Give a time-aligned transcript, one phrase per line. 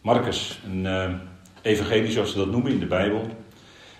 [0.00, 1.14] Marcus, een uh,
[1.62, 3.26] evangelie zoals ze dat noemen in de Bijbel.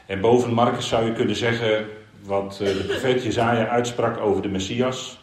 [0.06, 1.86] En boven Marcus zou je kunnen zeggen
[2.24, 5.18] wat uh, de profeet Jezaja uitsprak over de Messias.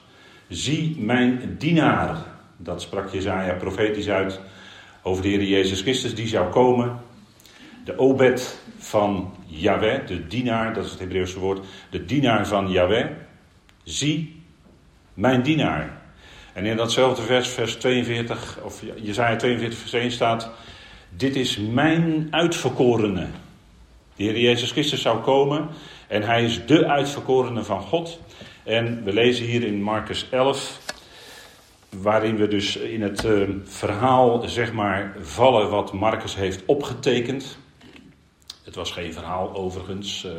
[0.47, 2.17] Zie mijn dienaar.
[2.57, 4.39] Dat sprak Jezaja profetisch uit
[5.01, 6.99] over de Heer Jezus Christus die zou komen.
[7.83, 11.65] De obed van Yahweh, de dienaar, dat is het Hebreeuwse woord.
[11.89, 13.07] De dienaar van Yahweh.
[13.83, 14.43] Zie
[15.13, 15.94] mijn dienaar.
[16.55, 20.49] En in datzelfde vers, vers 42, of Jezaja 42 vers 1 staat...
[21.17, 23.27] Dit is mijn uitverkorene.
[24.15, 25.69] De Heer Jezus Christus zou komen
[26.07, 28.19] en hij is de uitverkorene van God.
[28.63, 30.79] En we lezen hier in Marcus 11,
[31.89, 37.57] waarin we dus in het uh, verhaal zeg maar vallen wat Marcus heeft opgetekend.
[38.63, 40.31] Het was geen verhaal overigens, uh,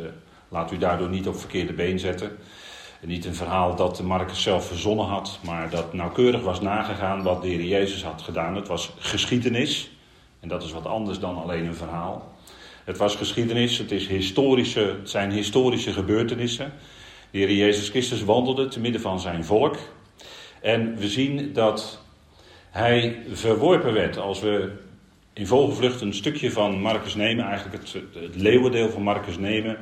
[0.49, 2.37] laat u daardoor niet op verkeerde been zetten.
[3.01, 7.47] Niet een verhaal dat Marcus zelf verzonnen had, maar dat nauwkeurig was nagegaan wat de
[7.47, 8.55] Heer Jezus had gedaan.
[8.55, 9.89] Het was geschiedenis.
[10.39, 12.35] En dat is wat anders dan alleen een verhaal.
[12.83, 16.73] Het was geschiedenis, het, is historische, het zijn historische gebeurtenissen.
[17.31, 19.75] De Heer Jezus Christus wandelde te midden van zijn volk.
[20.61, 21.99] En we zien dat
[22.69, 24.17] hij verworpen werd.
[24.17, 24.71] Als we
[25.33, 29.77] in vogelvlucht een stukje van Marcus nemen, eigenlijk het, het leeuwendeel van Marcus nemen,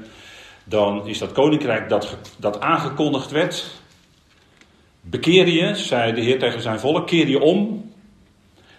[0.65, 3.71] dan is dat koninkrijk dat, dat aangekondigd werd.
[5.01, 7.91] Bekeer je, zei de Heer tegen zijn volk, keer je om.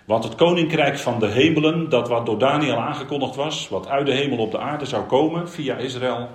[0.05, 4.13] Want het koninkrijk van de hemelen, dat wat door Daniel aangekondigd was, wat uit de
[4.13, 6.29] hemel op de aarde zou komen via Israël,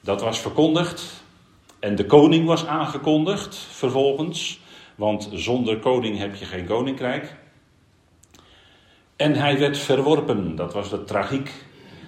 [0.00, 1.22] dat was verkondigd.
[1.78, 4.60] En de koning was aangekondigd vervolgens,
[4.94, 7.36] want zonder koning heb je geen koninkrijk.
[9.16, 11.52] En hij werd verworpen, dat was de tragiek.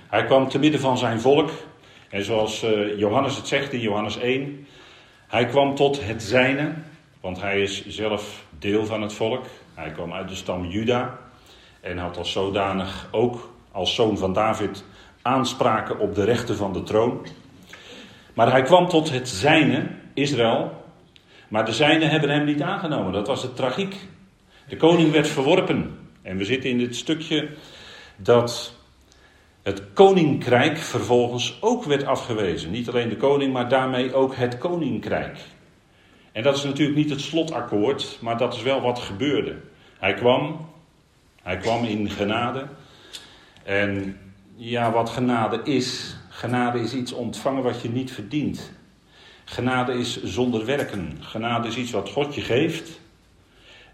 [0.08, 1.50] Hij kwam te midden van zijn volk.
[2.10, 4.66] En zoals eh, Johannes het zegt in Johannes 1,
[5.26, 6.72] hij kwam tot het zijne,
[7.20, 9.44] want hij is zelf deel van het volk.
[9.74, 11.18] Hij kwam uit de stam Juda
[11.80, 14.84] en had als zodanig ook als zoon van David
[15.22, 17.26] aanspraken op de rechten van de troon.
[18.34, 20.84] Maar hij kwam tot het zijne, Israël,
[21.48, 23.12] maar de zijne hebben hem niet aangenomen.
[23.12, 23.96] Dat was de tragiek.
[24.68, 25.98] De koning werd verworpen.
[26.22, 27.48] En we zitten in dit stukje
[28.16, 28.74] dat
[29.62, 32.70] het koninkrijk vervolgens ook werd afgewezen.
[32.70, 35.38] Niet alleen de koning, maar daarmee ook het koninkrijk.
[36.32, 39.56] En dat is natuurlijk niet het slotakkoord, maar dat is wel wat gebeurde.
[39.98, 40.68] Hij kwam,
[41.42, 42.66] hij kwam in genade.
[43.62, 44.18] En
[44.56, 48.72] ja, wat genade is, genade is iets ontvangen wat je niet verdient.
[49.44, 51.16] Genade is zonder werken.
[51.20, 52.99] Genade is iets wat God je geeft.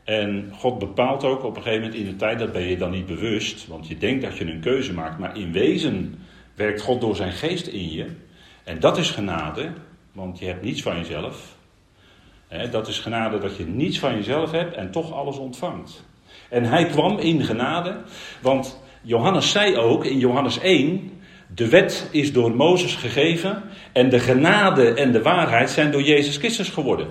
[0.07, 2.91] En God bepaalt ook op een gegeven moment in de tijd, dat ben je dan
[2.91, 6.19] niet bewust, want je denkt dat je een keuze maakt, maar in wezen
[6.55, 8.07] werkt God door zijn geest in je.
[8.65, 9.73] En dat is genade,
[10.13, 11.57] want je hebt niets van jezelf
[12.71, 16.05] dat is genade dat je niets van jezelf hebt en toch alles ontvangt.
[16.51, 17.97] En hij kwam in genade,
[18.41, 21.11] want Johannes zei ook in Johannes 1,
[21.55, 23.63] de wet is door Mozes gegeven
[23.93, 27.07] en de genade en de waarheid zijn door Jezus Christus geworden.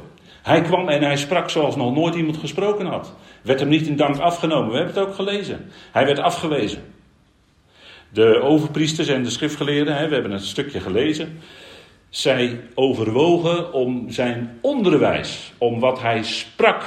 [0.45, 3.13] Hij kwam en hij sprak zoals nog nooit iemand gesproken had.
[3.41, 4.69] Werd hem niet in dank afgenomen.
[4.69, 5.71] We hebben het ook gelezen.
[5.91, 6.83] Hij werd afgewezen.
[8.09, 11.41] De overpriesters en de schriftgeleerden, we hebben het stukje gelezen
[12.15, 16.83] zij overwogen om zijn onderwijs, om wat hij sprak,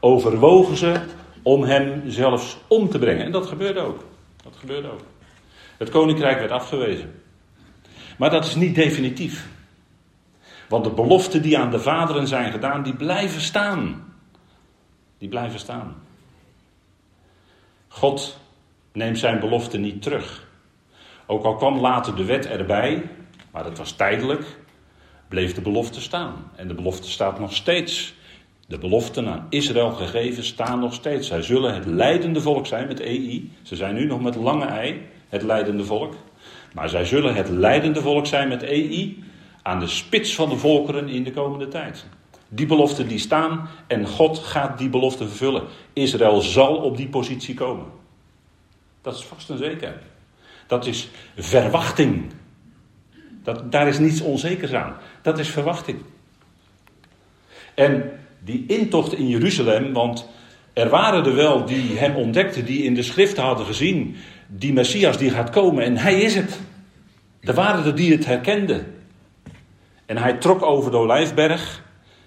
[0.00, 1.00] overwogen ze
[1.42, 3.24] om hem zelfs om te brengen.
[3.24, 4.04] En dat gebeurde ook.
[4.44, 5.00] Dat gebeurde ook.
[5.78, 7.22] Het koninkrijk werd afgewezen.
[8.18, 9.48] Maar dat is niet definitief.
[10.70, 14.04] Want de beloften die aan de vaderen zijn gedaan, die blijven staan.
[15.18, 15.94] Die blijven staan.
[17.88, 18.38] God
[18.92, 20.48] neemt zijn belofte niet terug.
[21.26, 23.10] Ook al kwam later de wet erbij,
[23.50, 24.44] maar dat was tijdelijk,
[25.28, 26.50] bleef de belofte staan.
[26.56, 28.14] En de belofte staat nog steeds.
[28.66, 31.26] De beloften aan Israël gegeven staan nog steeds.
[31.26, 33.52] Zij zullen het leidende volk zijn met EI.
[33.62, 36.14] Ze zijn nu nog met lange ei, het leidende volk.
[36.72, 39.28] Maar zij zullen het leidende volk zijn met EI
[39.62, 42.04] aan de spits van de volkeren in de komende tijd.
[42.48, 45.62] Die beloften die staan en God gaat die beloften vervullen.
[45.92, 47.86] Israël zal op die positie komen.
[49.02, 50.02] Dat is vast en zeker.
[50.66, 52.32] Dat is verwachting.
[53.42, 54.96] Dat, daar is niets onzekers aan.
[55.22, 55.98] Dat is verwachting.
[57.74, 58.10] En
[58.44, 60.28] die intocht in Jeruzalem, want
[60.72, 64.16] er waren er wel die hem ontdekten, die in de schriften hadden gezien,
[64.46, 66.60] die Messias die gaat komen en hij is het.
[67.40, 68.99] Er waren er die het herkenden.
[70.10, 71.82] En hij trok over de Olijfberg.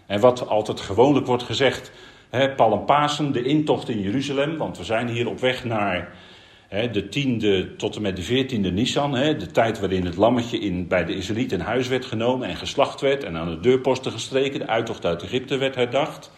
[0.06, 1.92] En wat altijd gewoonlijk wordt gezegd,
[2.30, 2.50] hè,
[2.86, 6.16] Pasen, de intocht in Jeruzalem, want we zijn hier op weg naar
[6.70, 11.06] de tiende tot en met de veertiende Nisan, de tijd waarin het lammetje in, bij
[11.06, 14.68] de Israëlieten in huis werd genomen en geslacht werd en aan de deurposten gestreken, de
[14.68, 16.32] uittocht uit Egypte werd herdacht.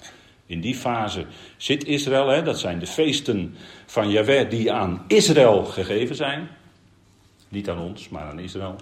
[0.45, 1.25] In die fase
[1.57, 3.55] zit Israël, hè, dat zijn de feesten
[3.85, 6.47] van Jahweh die aan Israël gegeven zijn.
[7.49, 8.75] Niet aan ons, maar aan Israël.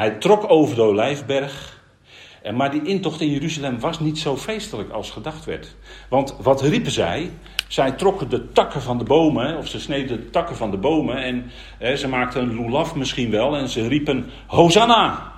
[0.00, 1.82] Hij trok over de Olijfberg.
[2.42, 5.74] En maar die intocht in Jeruzalem was niet zo feestelijk als gedacht werd.
[6.08, 7.30] Want wat riepen zij?
[7.68, 11.16] Zij trokken de takken van de bomen, of ze sneden de takken van de bomen.
[11.16, 13.56] En hè, ze maakten een lulaf misschien wel.
[13.56, 15.32] En ze riepen: Hosanna!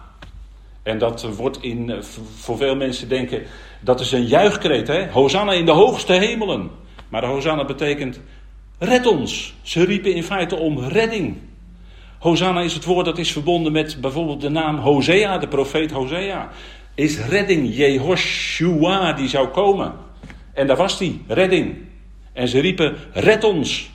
[0.83, 2.03] En dat wordt in, eh,
[2.37, 3.43] voor veel mensen denken,
[3.81, 4.89] dat is een juichkreet.
[4.89, 5.11] Hè?
[5.11, 6.71] Hosanna in de hoogste hemelen.
[7.09, 8.21] Maar Hosanna betekent,
[8.79, 9.55] red ons.
[9.63, 11.37] Ze riepen in feite om redding.
[12.23, 16.51] Hosanna is het woord dat is verbonden met bijvoorbeeld de naam Hosea, de profeet Hosea.
[16.95, 19.93] Is redding, Jehoshua, die zou komen.
[20.53, 21.77] En daar was die, redding.
[22.33, 23.91] En ze riepen, red ons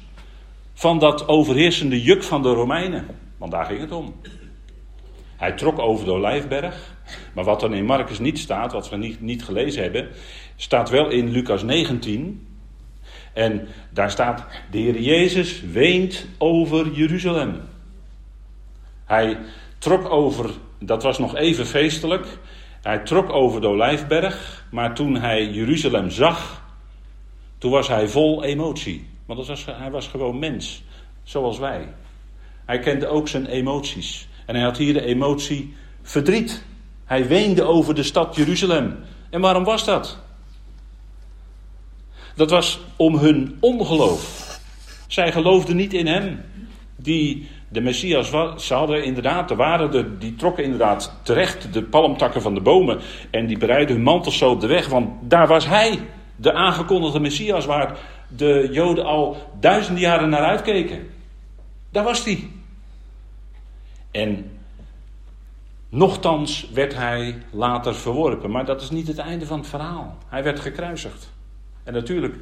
[0.74, 3.06] van dat overheersende juk van de Romeinen.
[3.38, 4.16] Want daar ging het om.
[5.36, 6.96] Hij trok over de Olijfberg.
[7.34, 10.08] Maar wat dan in Marcus niet staat, wat we niet, niet gelezen hebben,
[10.56, 12.48] staat wel in Lucas 19.
[13.34, 17.76] En daar staat: De Heer Jezus weent over Jeruzalem.
[19.08, 19.38] Hij
[19.78, 20.50] trok over,
[20.80, 22.28] dat was nog even feestelijk.
[22.82, 26.62] Hij trok over de Olijfberg, maar toen hij Jeruzalem zag,
[27.58, 29.08] toen was hij vol emotie.
[29.26, 30.84] Want hij was gewoon mens,
[31.24, 31.94] zoals wij.
[32.66, 34.28] Hij kende ook zijn emoties.
[34.46, 36.64] En hij had hier de emotie verdriet.
[37.06, 38.96] Hij weende over de stad Jeruzalem.
[39.30, 40.20] En waarom was dat?
[42.36, 44.46] Dat was om hun ongeloof.
[45.08, 46.46] Zij geloofden niet in hem.
[46.96, 48.30] Die de Messias.
[48.66, 53.00] Ze hadden inderdaad, er waren de, die trokken inderdaad terecht de palmtakken van de bomen.
[53.32, 54.88] En die bereidden hun mantels zo op de weg.
[54.88, 56.00] Want daar was hij,
[56.36, 57.98] de aangekondigde Messias, waar
[58.28, 61.10] de Joden al duizenden jaren naar uitkeken.
[61.90, 62.50] Daar was hij.
[64.12, 64.60] En
[65.90, 68.52] nochtans werd hij later verworpen.
[68.52, 70.18] Maar dat is niet het einde van het verhaal.
[70.28, 71.32] Hij werd gekruisigd.
[71.84, 72.36] En natuurlijk,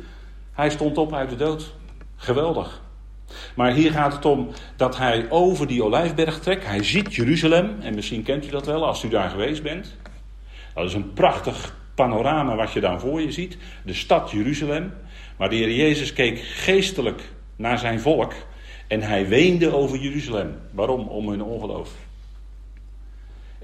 [0.52, 1.74] hij stond op uit de dood.
[2.16, 2.82] Geweldig.
[3.56, 6.66] Maar hier gaat het om dat hij over die olijfberg trekt.
[6.66, 7.76] Hij ziet Jeruzalem.
[7.82, 9.96] En misschien kent u dat wel als u daar geweest bent.
[10.74, 13.58] Dat is een prachtig panorama wat je dan voor je ziet.
[13.84, 14.94] De stad Jeruzalem.
[15.38, 17.22] Maar de Heer Jezus keek geestelijk
[17.56, 18.34] naar zijn volk.
[18.88, 20.56] En hij weende over Jeruzalem.
[20.72, 21.08] Waarom?
[21.08, 21.90] Om hun ongeloof.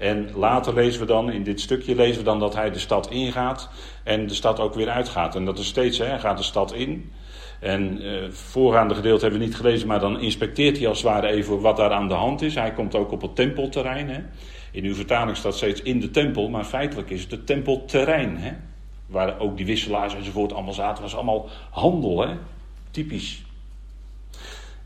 [0.02, 3.10] En later lezen we dan, in dit stukje lezen we dan dat hij de stad
[3.10, 3.70] ingaat
[4.04, 5.34] en de stad ook weer uitgaat.
[5.34, 7.12] En dat is steeds, hè, hij gaat de stad in.
[7.60, 11.26] En uh, voorgaande gedeelte hebben we niet gelezen, maar dan inspecteert hij als het ware
[11.26, 12.54] even wat daar aan de hand is.
[12.54, 14.08] Hij komt ook op het tempelterrein.
[14.08, 14.20] Hè.
[14.70, 18.36] In uw vertaling staat steeds in de tempel, maar feitelijk is het het tempelterrein.
[18.36, 18.52] Hè.
[19.06, 22.26] Waar ook die wisselaars enzovoort allemaal zaten, was allemaal handel.
[22.26, 22.34] Hè.
[22.90, 23.42] Typisch.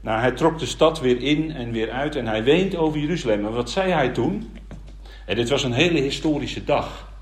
[0.00, 3.46] Nou, hij trok de stad weer in en weer uit en hij weent over Jeruzalem.
[3.46, 4.50] En wat zei hij toen?
[5.26, 7.12] En dit was een hele historische dag.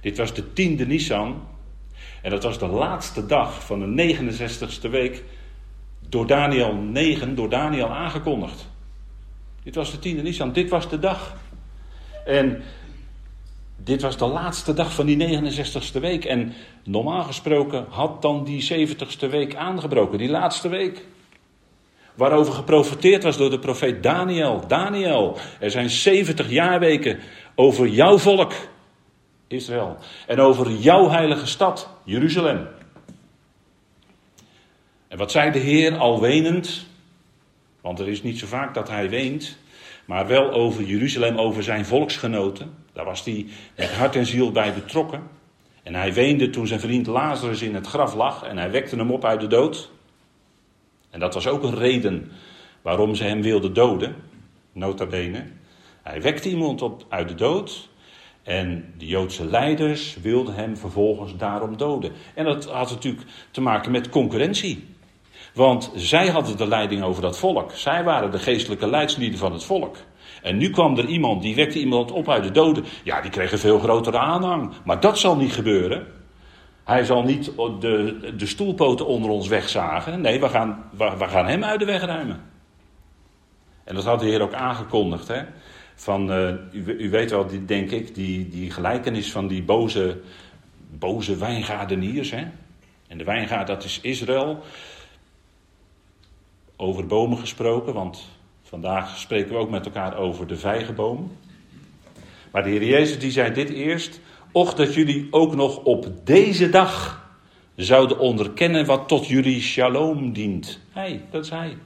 [0.00, 1.42] Dit was de tiende Nisan.
[2.22, 5.24] En dat was de laatste dag van de 69ste week.
[6.08, 8.68] Door Daniel 9, door Daniel aangekondigd.
[9.62, 11.36] Dit was de tiende Nisan, dit was de dag.
[12.24, 12.62] En
[13.76, 16.24] dit was de laatste dag van die 69ste week.
[16.24, 16.52] En
[16.84, 21.04] normaal gesproken had dan die 70ste week aangebroken, die laatste week.
[22.14, 24.64] Waarover geprofeteerd was door de profeet Daniel.
[24.68, 27.18] Daniel, er zijn 70 jaarweken
[27.54, 28.52] over jouw volk,
[29.46, 29.96] Israël.
[30.26, 32.68] En over jouw heilige stad, Jeruzalem.
[35.08, 36.86] En wat zei de Heer al wenend?
[37.80, 39.56] Want er is niet zo vaak dat hij weent.
[40.04, 42.74] Maar wel over Jeruzalem, over zijn volksgenoten.
[42.92, 43.46] Daar was hij
[43.76, 45.22] met hart en ziel bij betrokken.
[45.82, 48.42] En hij weende toen zijn vriend Lazarus in het graf lag.
[48.42, 49.90] En hij wekte hem op uit de dood.
[51.12, 52.30] En dat was ook een reden
[52.82, 54.16] waarom ze hem wilden doden,
[54.72, 55.44] nota bene.
[56.02, 57.88] Hij wekte iemand op uit de dood
[58.42, 62.12] en de Joodse leiders wilden hem vervolgens daarom doden.
[62.34, 64.84] En dat had natuurlijk te maken met concurrentie.
[65.54, 67.72] Want zij hadden de leiding over dat volk.
[67.72, 69.96] Zij waren de geestelijke leidslieden van het volk.
[70.42, 72.84] En nu kwam er iemand, die wekte iemand op uit de doden.
[73.02, 74.72] Ja, die kreeg een veel grotere aanhang.
[74.84, 76.06] Maar dat zal niet gebeuren.
[76.84, 77.44] Hij zal niet
[77.80, 80.20] de, de stoelpoten onder ons wegzagen.
[80.20, 82.40] Nee, we gaan, we, gaan hem uit de weg ruimen.
[83.84, 85.28] En dat had de Heer ook aangekondigd.
[85.28, 85.42] Hè?
[85.94, 86.30] Van,
[86.72, 90.20] u, u, weet wel, die, denk ik, die, die gelijkenis van die boze,
[90.90, 92.30] boze wijngaardeniers.
[92.30, 92.44] Hè?
[93.08, 94.62] En de wijngaard, dat is Israël.
[96.76, 98.28] Over bomen gesproken, want
[98.62, 101.36] vandaag spreken we ook met elkaar over de vijgenboom.
[102.52, 104.20] Maar de Heer Jezus die zei dit eerst.
[104.52, 107.26] Och dat jullie ook nog op deze dag
[107.76, 110.80] zouden onderkennen wat tot jullie shalom dient.
[110.90, 111.76] Hij, dat is hij.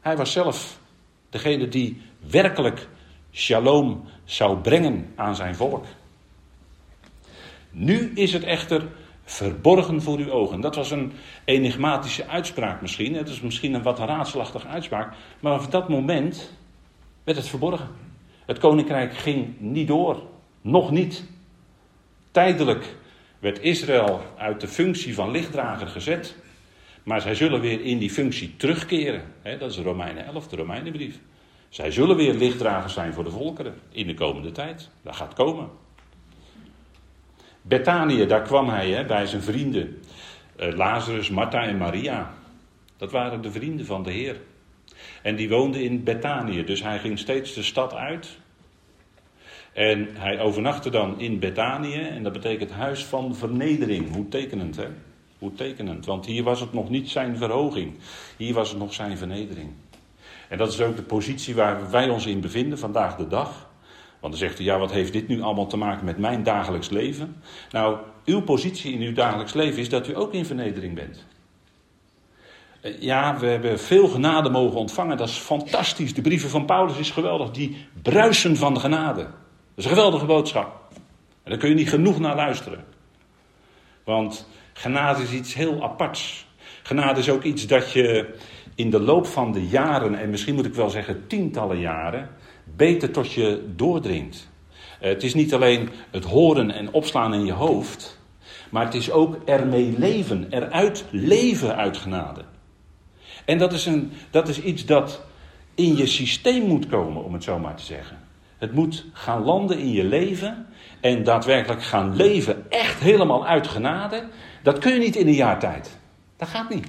[0.00, 0.78] Hij was zelf
[1.30, 2.88] degene die werkelijk
[3.32, 5.84] shalom zou brengen aan zijn volk.
[7.70, 8.88] Nu is het echter
[9.24, 10.60] verborgen voor uw ogen.
[10.60, 11.12] Dat was een
[11.44, 13.14] enigmatische uitspraak misschien.
[13.14, 15.14] Het is misschien een wat raadselachtige uitspraak.
[15.40, 16.52] Maar op dat moment
[17.24, 17.88] werd het verborgen.
[18.46, 20.22] Het koninkrijk ging niet door.
[20.60, 21.24] Nog niet.
[22.30, 22.96] Tijdelijk
[23.38, 26.36] werd Israël uit de functie van lichtdrager gezet.
[27.02, 29.22] Maar zij zullen weer in die functie terugkeren.
[29.42, 31.18] dat is Romeinen 11, de Romeinenbrief.
[31.68, 34.90] Zij zullen weer lichtdragers zijn voor de volkeren in de komende tijd.
[35.02, 35.68] Dat gaat komen.
[37.62, 39.98] Bethanië, daar kwam hij bij zijn vrienden.
[40.60, 42.34] Uh, Lazarus, Martha en Maria.
[42.96, 44.40] Dat waren de vrienden van de Heer.
[45.22, 48.38] En die woonden in Bethanië, dus hij ging steeds de stad uit.
[49.80, 54.14] En hij overnachtte dan in Bethanië, en dat betekent huis van vernedering.
[54.14, 54.86] Hoe tekenend, hè?
[55.38, 57.92] Hoe tekenend, want hier was het nog niet zijn verhoging,
[58.36, 59.70] hier was het nog zijn vernedering.
[60.48, 63.68] En dat is ook de positie waar wij ons in bevinden vandaag de dag.
[64.20, 66.90] Want dan zegt u, ja, wat heeft dit nu allemaal te maken met mijn dagelijks
[66.90, 67.36] leven?
[67.70, 71.26] Nou, uw positie in uw dagelijks leven is dat u ook in vernedering bent.
[72.80, 75.16] Eh, ja, we hebben veel genade mogen ontvangen.
[75.16, 76.14] Dat is fantastisch.
[76.14, 77.50] De brieven van Paulus is geweldig.
[77.50, 79.26] Die bruisen van de genade.
[79.80, 80.92] Is een geweldige boodschap.
[81.42, 82.84] En daar kun je niet genoeg naar luisteren.
[84.04, 86.46] Want genade is iets heel aparts.
[86.82, 88.34] Genade is ook iets dat je
[88.74, 92.28] in de loop van de jaren, en misschien moet ik wel zeggen tientallen jaren,
[92.76, 94.50] beter tot je doordringt.
[95.00, 98.18] Eh, het is niet alleen het horen en opslaan in je hoofd,
[98.70, 102.44] maar het is ook ermee leven, eruit leven uit genade.
[103.44, 105.22] En dat is, een, dat is iets dat
[105.74, 108.19] in je systeem moet komen, om het zo maar te zeggen.
[108.60, 110.66] Het moet gaan landen in je leven
[111.00, 114.28] en daadwerkelijk gaan leven, echt helemaal uit genade.
[114.62, 115.98] Dat kun je niet in een jaar tijd.
[116.36, 116.86] Dat gaat niet.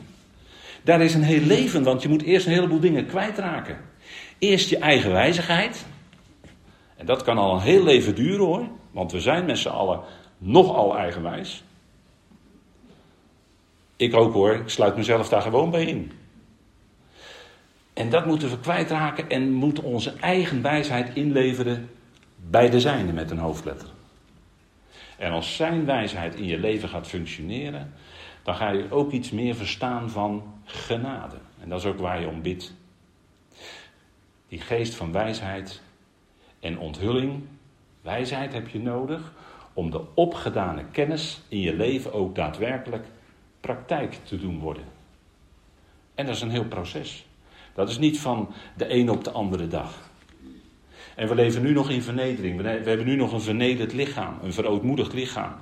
[0.84, 3.78] Daar is een heel leven, want je moet eerst een heleboel dingen kwijtraken.
[4.40, 5.86] Eerst je eigen wijzigheid.
[6.98, 10.00] En dat kan al een heel leven duren hoor, want we zijn met z'n allen
[10.38, 11.64] nogal eigenwijs.
[13.96, 16.12] Ik ook hoor, ik sluit mezelf daar gewoon bij in.
[17.94, 21.90] En dat moeten we kwijtraken en moeten onze eigen wijsheid inleveren
[22.36, 23.88] bij de zijne met een hoofdletter.
[25.18, 27.94] En als zijn wijsheid in je leven gaat functioneren,
[28.44, 31.36] dan ga je ook iets meer verstaan van genade.
[31.60, 32.74] En dat is ook waar je om bidt.
[34.48, 35.82] Die geest van wijsheid
[36.60, 37.44] en onthulling,
[38.02, 39.34] wijsheid heb je nodig
[39.74, 43.06] om de opgedane kennis in je leven ook daadwerkelijk
[43.60, 44.84] praktijk te doen worden.
[46.16, 47.26] En dat is een heel proces.
[47.74, 50.10] Dat is niet van de ene op de andere dag.
[51.16, 52.62] En we leven nu nog in vernedering.
[52.62, 55.54] We hebben nu nog een vernederd lichaam, een verootmoedigd lichaam.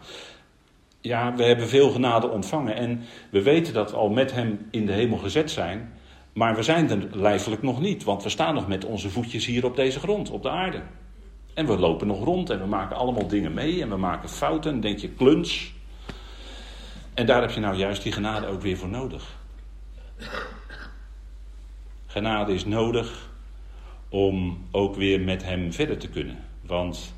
[1.02, 4.86] Ja, we hebben veel genade ontvangen en we weten dat we al met Hem in
[4.86, 5.94] de hemel gezet zijn.
[6.34, 9.66] Maar we zijn er lijfelijk nog niet, want we staan nog met onze voetjes hier
[9.66, 10.82] op deze grond, op de aarde.
[11.54, 14.82] En we lopen nog rond en we maken allemaal dingen mee en we maken fouten.
[14.82, 15.74] denk je, kluns.
[17.14, 19.38] En daar heb je nou juist die genade ook weer voor nodig.
[22.20, 23.30] Genade is nodig
[24.10, 26.38] om ook weer met Hem verder te kunnen.
[26.62, 27.14] Want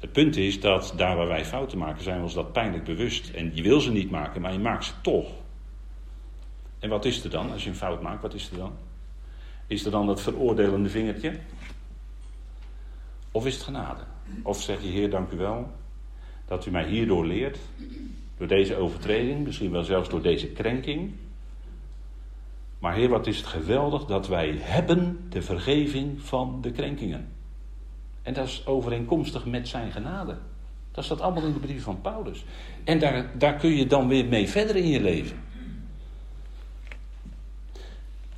[0.00, 3.30] het punt is dat daar waar wij fouten maken, zijn we ons dat pijnlijk bewust.
[3.30, 5.28] En je wil ze niet maken, maar je maakt ze toch.
[6.78, 8.22] En wat is er dan als je een fout maakt?
[8.22, 8.72] Wat is er dan?
[9.66, 11.38] Is er dan dat veroordelende vingertje?
[13.30, 14.02] Of is het genade?
[14.42, 15.70] Of zeg je, Heer, dank u wel
[16.46, 17.58] dat u mij hierdoor leert,
[18.38, 21.12] door deze overtreding, misschien wel zelfs door deze krenking.
[22.82, 27.28] Maar Heer, wat is het geweldig dat wij hebben de vergeving van de krenkingen.
[28.22, 30.36] En dat is overeenkomstig met zijn genade.
[30.90, 32.44] Dat staat allemaal in de brief van Paulus.
[32.84, 35.36] En daar, daar kun je dan weer mee verder in je leven.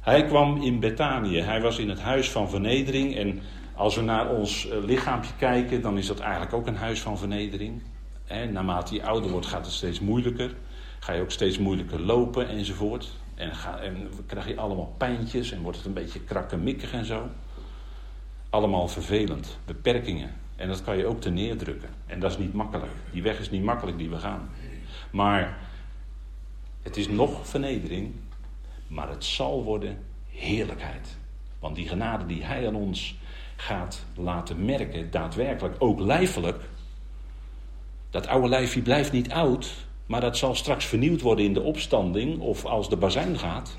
[0.00, 1.40] Hij kwam in Betanië.
[1.40, 3.16] Hij was in het huis van vernedering.
[3.16, 3.40] En
[3.74, 7.18] als we naar ons eh, lichaampje kijken, dan is dat eigenlijk ook een huis van
[7.18, 7.82] vernedering.
[8.50, 10.54] Naarmate je ouder wordt, gaat het steeds moeilijker.
[10.98, 13.22] Ga je ook steeds moeilijker lopen enzovoort.
[13.34, 17.28] En, ga, en krijg je allemaal pijntjes en wordt het een beetje krakkemikkig en zo
[18.54, 19.58] allemaal vervelend.
[19.64, 20.34] Beperkingen.
[20.56, 21.88] En dat kan je ook te neerdrukken.
[22.06, 22.92] En dat is niet makkelijk.
[23.12, 24.48] Die weg is niet makkelijk die we gaan.
[25.10, 25.58] Maar
[26.82, 28.12] het is nog vernedering,
[28.86, 29.98] maar het zal worden
[30.28, 31.16] heerlijkheid.
[31.58, 33.18] Want die genade die Hij aan ons
[33.56, 36.62] gaat laten merken, daadwerkelijk, ook lijfelijk.
[38.10, 42.40] Dat oude lijfje blijft niet oud, maar dat zal straks vernieuwd worden in de opstanding
[42.40, 43.76] of als de bazijn gaat.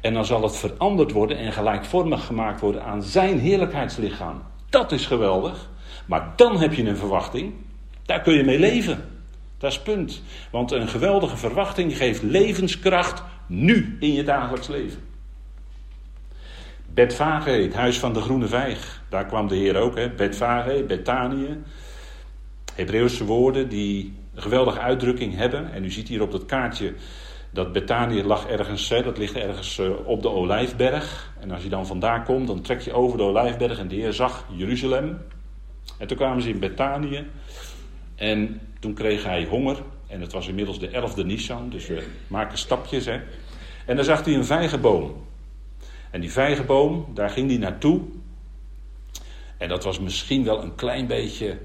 [0.00, 4.42] En dan zal het veranderd worden en gelijkvormig gemaakt worden aan zijn heerlijkheidslichaam.
[4.70, 5.70] Dat is geweldig.
[6.06, 7.52] Maar dan heb je een verwachting.
[8.04, 9.04] Daar kun je mee leven.
[9.58, 10.22] Dat is punt.
[10.50, 15.00] Want een geweldige verwachting geeft levenskracht nu in je dagelijks leven.
[16.86, 19.02] Betvage, het huis van de groene vijg.
[19.08, 19.96] Daar kwam de Heer ook.
[19.96, 20.10] Hè?
[20.10, 21.62] Betvage, Betanië.
[22.74, 25.72] Hebreeuwse woorden die geweldige uitdrukking hebben.
[25.72, 26.94] En u ziet hier op dat kaartje
[27.50, 31.32] dat Betanië lag ergens, dat ligt ergens eh, op de Olijfberg.
[31.40, 34.12] En als je dan vandaar komt, dan trek je over de Olijfberg en de Heer
[34.12, 35.18] zag Jeruzalem.
[35.98, 37.26] En toen kwamen ze in Betanië.
[38.14, 39.76] En toen kreeg hij honger.
[40.06, 43.04] En het was inmiddels de 11e Nisan, dus we maken stapjes.
[43.04, 43.20] Hè.
[43.86, 45.26] En dan zag hij een vijgenboom.
[46.10, 48.00] En die vijgenboom, daar ging hij naartoe.
[49.58, 51.58] En dat was misschien wel een klein beetje.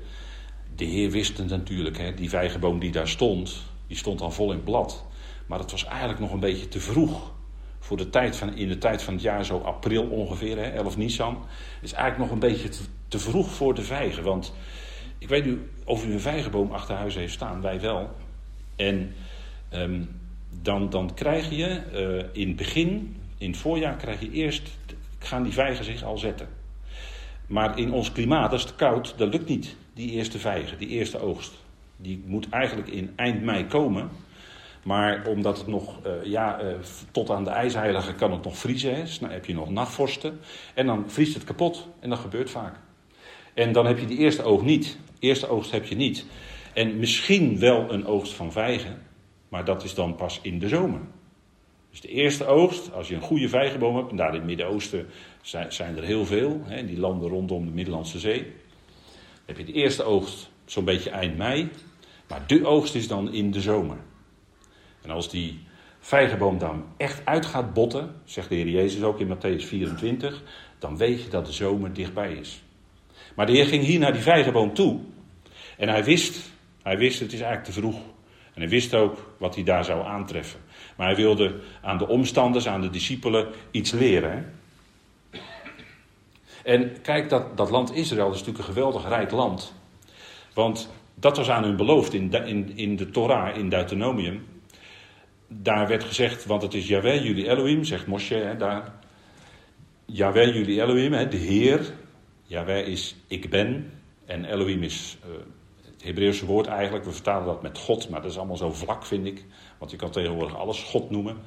[0.81, 4.51] De Heer wist het natuurlijk, hè, die vijgenboom die daar stond, die stond al vol
[4.51, 5.05] in blad.
[5.45, 7.31] Maar het was eigenlijk nog een beetje te vroeg.
[7.79, 10.97] Voor de tijd van, in de tijd van het jaar, zo april ongeveer, hè, 11
[10.97, 11.33] Nisan.
[11.75, 14.23] Het is eigenlijk nog een beetje te, te vroeg voor de vijgen.
[14.23, 14.53] Want
[15.17, 18.09] ik weet nu of u een vijgenboom achter huis heeft staan, wij wel.
[18.75, 19.13] En
[19.73, 20.19] um,
[20.61, 24.69] dan, dan krijg je uh, in het begin, in het voorjaar, krijg je eerst,
[25.19, 26.47] gaan die vijgen zich al zetten.
[27.47, 31.19] Maar in ons klimaat, als het koud, dat lukt niet, die eerste vijgen, die eerste
[31.19, 31.53] oogst.
[31.97, 34.09] Die moet eigenlijk in eind mei komen.
[34.83, 36.73] Maar omdat het nog, uh, ja, uh,
[37.11, 38.95] tot aan de ijsheilige kan het nog vriezen.
[38.95, 39.03] Hè.
[39.19, 40.39] Dan heb je nog nachtvorsten.
[40.73, 41.87] En dan vriest het kapot.
[41.99, 42.75] En dat gebeurt vaak.
[43.53, 44.97] En dan heb je die eerste oogst niet.
[45.19, 46.25] Eerste oogst heb je niet.
[46.73, 49.01] En misschien wel een oogst van vijgen.
[49.49, 51.01] Maar dat is dan pas in de zomer.
[51.89, 55.07] Dus de eerste oogst, als je een goede vijgenboom hebt, en daar in het Midden-Oosten
[55.41, 58.53] zijn, zijn, er heel veel, hè, die landen rondom de Middellandse Zee.
[59.45, 61.69] Heb je de eerste oogst zo'n beetje eind mei,
[62.27, 63.97] maar de oogst is dan in de zomer.
[65.01, 65.59] En als die
[65.99, 70.41] vijgenboom dan echt uit gaat botten, zegt de Heer Jezus ook in Matthäus 24,
[70.79, 72.61] dan weet je dat de zomer dichtbij is.
[73.35, 74.99] Maar de Heer ging hier naar die vijgenboom toe
[75.77, 77.99] en hij wist, hij wist het is eigenlijk te vroeg.
[78.53, 80.59] En hij wist ook wat hij daar zou aantreffen.
[80.97, 84.31] Maar hij wilde aan de omstanders, aan de discipelen iets leren.
[84.31, 84.43] Hè?
[86.63, 89.73] En kijk, dat, dat land Israël is natuurlijk een geweldig rijk land.
[90.53, 94.47] Want dat was aan hun beloofd in de, in, in de Torah, in Deuteronomium.
[95.47, 98.93] Daar werd gezegd, want het is Yahweh, jullie Elohim, zegt Moshe hè, daar.
[100.05, 101.93] Yahweh, jullie Elohim, hè, de Heer.
[102.43, 103.91] Yahweh is ik ben.
[104.25, 105.35] En Elohim is uh,
[105.85, 107.05] het Hebreeuwse woord eigenlijk.
[107.05, 109.45] We vertalen dat met God, maar dat is allemaal zo vlak, vind ik.
[109.77, 111.37] Want je kan tegenwoordig alles God noemen.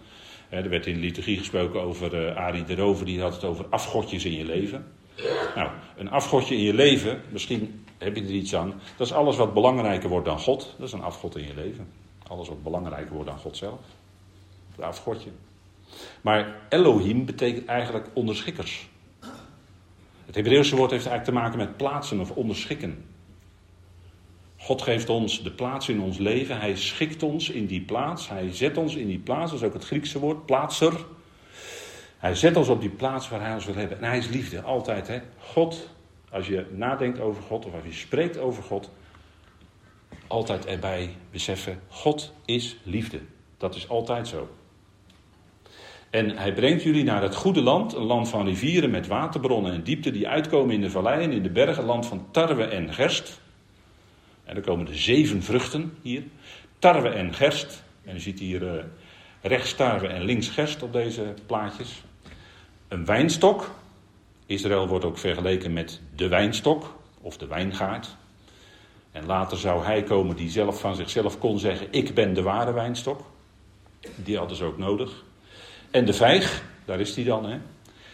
[0.48, 3.66] Er werd in de liturgie gesproken over uh, Arie de Rover, die had het over
[3.70, 4.86] afgodjes in je leven.
[5.54, 8.80] Nou, een afgodje in je leven, misschien heb je er iets aan.
[8.96, 10.74] Dat is alles wat belangrijker wordt dan God.
[10.78, 11.88] Dat is een afgod in je leven.
[12.28, 13.80] Alles wat belangrijker wordt dan God zelf.
[14.76, 15.30] Een afgodje.
[16.20, 18.88] Maar Elohim betekent eigenlijk onderschikkers.
[20.26, 23.04] Het Hebreeuwse woord heeft eigenlijk te maken met plaatsen of onderschikken.
[24.56, 26.60] God geeft ons de plaats in ons leven.
[26.60, 28.28] Hij schikt ons in die plaats.
[28.28, 29.50] Hij zet ons in die plaats.
[29.50, 31.04] Dat is ook het Griekse woord, plaatser.
[32.24, 33.98] Hij zet ons op die plaats waar hij ons wil hebben.
[33.98, 35.08] En hij is liefde, altijd.
[35.08, 35.20] Hè?
[35.38, 35.88] God,
[36.30, 38.90] als je nadenkt over God of als je spreekt over God,
[40.26, 43.20] altijd erbij beseffen: God is liefde.
[43.56, 44.48] Dat is altijd zo.
[46.10, 49.82] En hij brengt jullie naar het goede land, een land van rivieren met waterbronnen en
[49.82, 53.40] diepte die uitkomen in de valleien, in de bergen, land van tarwe en gerst.
[54.44, 56.22] En er komen de zeven vruchten hier.
[56.78, 57.84] Tarwe en gerst.
[58.04, 58.84] En je ziet hier uh,
[59.40, 62.02] rechts tarwe en links gerst op deze plaatjes.
[62.94, 63.70] Een wijnstok.
[64.46, 68.16] Israël wordt ook vergeleken met de wijnstok of de wijngaard.
[69.12, 72.72] En later zou hij komen die zelf van zichzelf kon zeggen: Ik ben de ware
[72.72, 73.20] wijnstok.
[74.16, 75.24] Die hadden ze ook nodig.
[75.90, 77.44] En de vijg, daar is die dan.
[77.44, 77.58] Hè?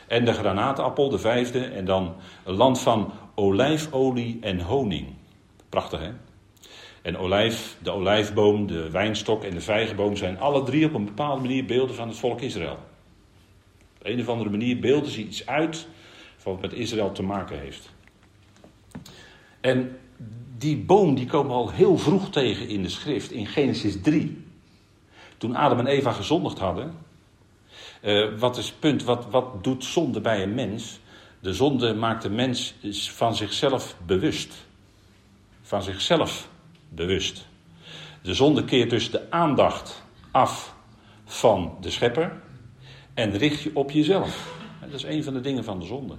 [0.08, 1.64] En de granaatappel, de vijfde.
[1.64, 2.14] En dan
[2.44, 5.06] een land van olijfolie en honing.
[5.68, 6.10] Prachtig hè?
[7.02, 11.40] En olijf, de olijfboom, de wijnstok en de vijgenboom zijn alle drie op een bepaalde
[11.40, 12.89] manier beelden van het volk Israël.
[14.00, 15.86] Op een of andere manier beelden ze iets uit
[16.42, 17.90] wat met Israël te maken heeft.
[19.60, 19.98] En
[20.58, 24.44] die boom die komen we al heel vroeg tegen in de schrift, in Genesis 3.
[25.38, 26.94] Toen Adam en Eva gezondigd hadden.
[28.02, 29.04] Uh, wat is het punt?
[29.04, 31.00] Wat, wat doet zonde bij een mens?
[31.40, 34.54] De zonde maakt de mens van zichzelf bewust
[35.62, 36.48] van zichzelf
[36.88, 37.46] bewust.
[38.22, 40.74] De zonde keert dus de aandacht af
[41.24, 42.42] van de schepper
[43.20, 44.58] en richt je op jezelf.
[44.80, 46.14] Dat is een van de dingen van de zonde.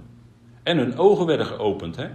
[0.62, 1.96] En hun ogen werden geopend.
[1.96, 2.08] Hè?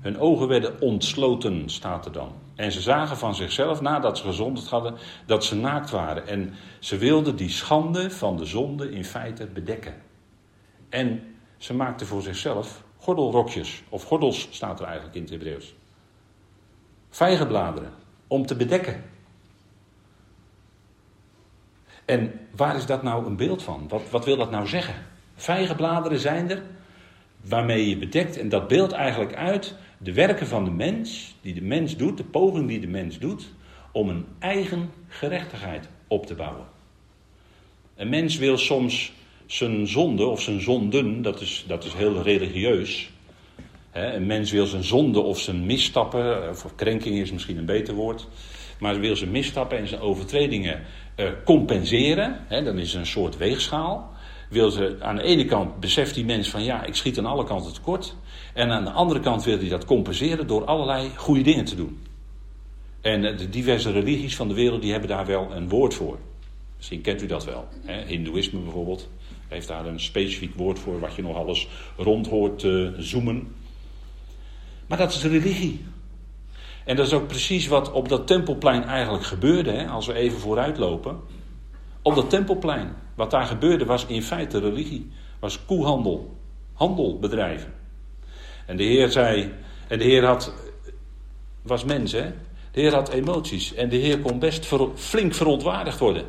[0.00, 2.32] Hun ogen werden ontsloten, staat er dan.
[2.54, 4.94] En ze zagen van zichzelf, nadat ze gezondigd hadden,
[5.26, 6.26] dat ze naakt waren.
[6.26, 9.94] En ze wilden die schande van de zonde in feite bedekken.
[10.88, 11.22] En
[11.56, 15.74] ze maakten voor zichzelf gordelrokjes, of gordels staat er eigenlijk in het Hebreeuws.
[17.10, 17.92] Vijgenbladeren,
[18.26, 19.11] om te bedekken.
[22.12, 23.86] En waar is dat nou een beeld van?
[23.88, 24.94] Wat, wat wil dat nou zeggen?
[25.34, 26.62] Vijgenbladeren zijn er
[27.40, 28.38] waarmee je bedekt.
[28.38, 32.24] En dat beeldt eigenlijk uit de werken van de mens, die de mens doet, de
[32.24, 33.52] poging die de mens doet,
[33.92, 36.66] om een eigen gerechtigheid op te bouwen.
[37.96, 39.12] Een mens wil soms
[39.46, 43.10] zijn zonde of zijn zonden, dat is, dat is heel religieus.
[43.92, 46.72] een mens wil zijn zonde of zijn misstappen, of
[47.04, 48.28] is misschien een beter woord,
[48.78, 50.82] maar wil zijn misstappen en zijn overtredingen
[51.44, 52.44] compenseren.
[52.48, 54.10] He, dan is een soort weegschaal.
[54.48, 57.44] Wil ze, aan de ene kant beseft die mens van ja, ik schiet aan alle
[57.44, 58.14] kanten tekort.
[58.54, 61.98] En aan de andere kant wil hij dat compenseren door allerlei goede dingen te doen.
[63.00, 66.18] En de diverse religies van de wereld die hebben daar wel een woord voor.
[66.76, 67.68] Misschien kent u dat wel.
[67.84, 68.04] Hè?
[68.04, 69.08] Hindoeïsme bijvoorbeeld
[69.48, 73.54] heeft daar een specifiek woord voor wat je nog alles rond hoort uh, zoomen.
[74.86, 75.84] Maar dat is religie.
[76.84, 80.38] En dat is ook precies wat op dat tempelplein eigenlijk gebeurde, hè, als we even
[80.38, 81.20] vooruit lopen.
[82.02, 85.10] Op dat tempelplein, wat daar gebeurde, was in feite religie.
[85.40, 86.36] Was koehandel,
[86.72, 87.72] handel bedrijven.
[88.66, 89.54] En de Heer zei,
[89.88, 90.54] en de Heer had,
[91.62, 92.32] was mens hè.
[92.70, 96.24] De Heer had emoties en de Heer kon best flink verontwaardigd worden.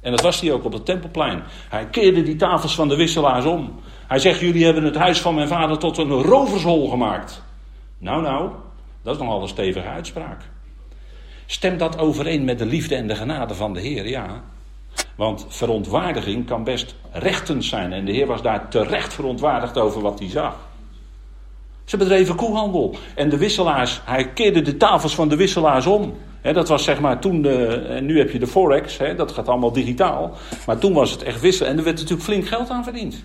[0.00, 1.42] En dat was hij ook op het tempelplein.
[1.68, 3.80] Hij keerde die tafels van de wisselaars om.
[4.06, 7.42] Hij zegt: Jullie hebben het huis van mijn vader tot een rovershol gemaakt.
[7.98, 8.50] Nou, nou,
[9.02, 10.42] dat is nogal een stevige uitspraak.
[11.46, 14.08] Stemt dat overeen met de liefde en de genade van de Heer?
[14.08, 14.42] Ja.
[15.16, 17.92] Want verontwaardiging kan best rechtend zijn.
[17.92, 20.56] En de Heer was daar terecht verontwaardigd over wat hij zag.
[21.84, 22.96] Ze bedreven koehandel.
[23.14, 26.14] En de wisselaars, hij keerde de tafels van de wisselaars om.
[26.42, 29.72] dat was zeg maar toen, de, en nu heb je de Forex, dat gaat allemaal
[29.72, 30.36] digitaal.
[30.66, 31.70] Maar toen was het echt wisselen.
[31.70, 33.24] En er werd natuurlijk flink geld aan verdiend.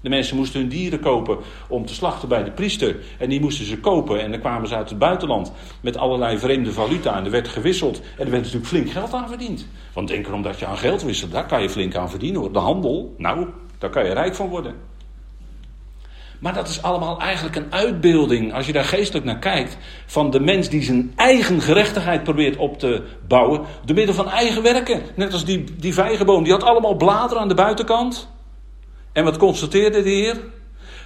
[0.00, 2.96] De mensen moesten hun dieren kopen om te slachten bij de priester.
[3.18, 4.20] En die moesten ze kopen.
[4.20, 7.16] En dan kwamen ze uit het buitenland met allerlei vreemde valuta.
[7.16, 8.00] En er werd gewisseld.
[8.16, 9.66] En er werd natuurlijk flink geld aan verdiend.
[9.92, 12.52] Want denk erom dat je aan geld wisselt, daar kan je flink aan verdienen hoor.
[12.52, 13.46] De handel, nou,
[13.78, 14.74] daar kan je rijk van worden.
[16.38, 20.40] Maar dat is allemaal eigenlijk een uitbeelding, als je daar geestelijk naar kijkt, van de
[20.40, 23.60] mens die zijn eigen gerechtigheid probeert op te bouwen.
[23.84, 25.02] door middel van eigen werken.
[25.14, 28.28] Net als die, die vijgenboom, die had allemaal bladeren aan de buitenkant.
[29.12, 30.36] En wat constateerde de Heer?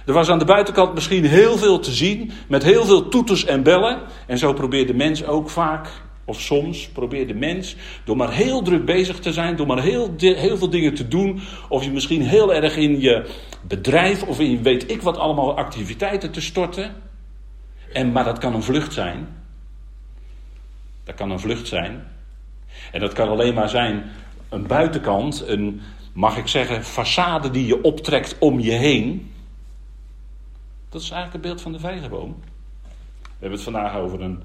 [0.05, 3.63] Er was aan de buitenkant misschien heel veel te zien, met heel veel toeters en
[3.63, 4.01] bellen.
[4.27, 5.87] En zo probeert de mens ook vaak,
[6.25, 10.13] of soms probeert de mens, door maar heel druk bezig te zijn, door maar heel,
[10.17, 13.25] heel veel dingen te doen, of je misschien heel erg in je
[13.67, 16.95] bedrijf of in weet ik wat allemaal activiteiten te storten.
[17.93, 19.27] En, maar dat kan een vlucht zijn.
[21.03, 22.07] Dat kan een vlucht zijn.
[22.91, 24.03] En dat kan alleen maar zijn
[24.49, 25.81] een buitenkant, een,
[26.13, 29.31] mag ik zeggen, façade die je optrekt om je heen.
[30.89, 32.35] Dat is eigenlijk het beeld van de vijgenboom.
[33.21, 34.43] We hebben het vandaag over een,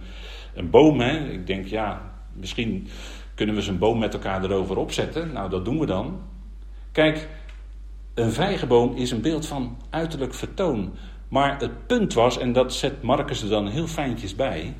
[0.54, 1.00] een boom.
[1.00, 1.30] Hè?
[1.30, 2.88] Ik denk, ja, misschien
[3.34, 5.32] kunnen we zijn boom met elkaar erover opzetten.
[5.32, 6.20] Nou, dat doen we dan.
[6.92, 7.28] Kijk,
[8.14, 10.94] een vijgenboom is een beeld van uiterlijk vertoon.
[11.28, 14.74] Maar het punt was, en dat zet Marcus er dan heel fijntjes bij.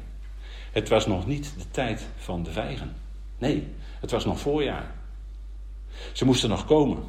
[0.72, 2.92] Het was nog niet de tijd van de vijgen.
[3.38, 3.68] Nee,
[4.00, 4.97] het was nog voorjaar.
[6.12, 7.02] Ze moesten nog komen.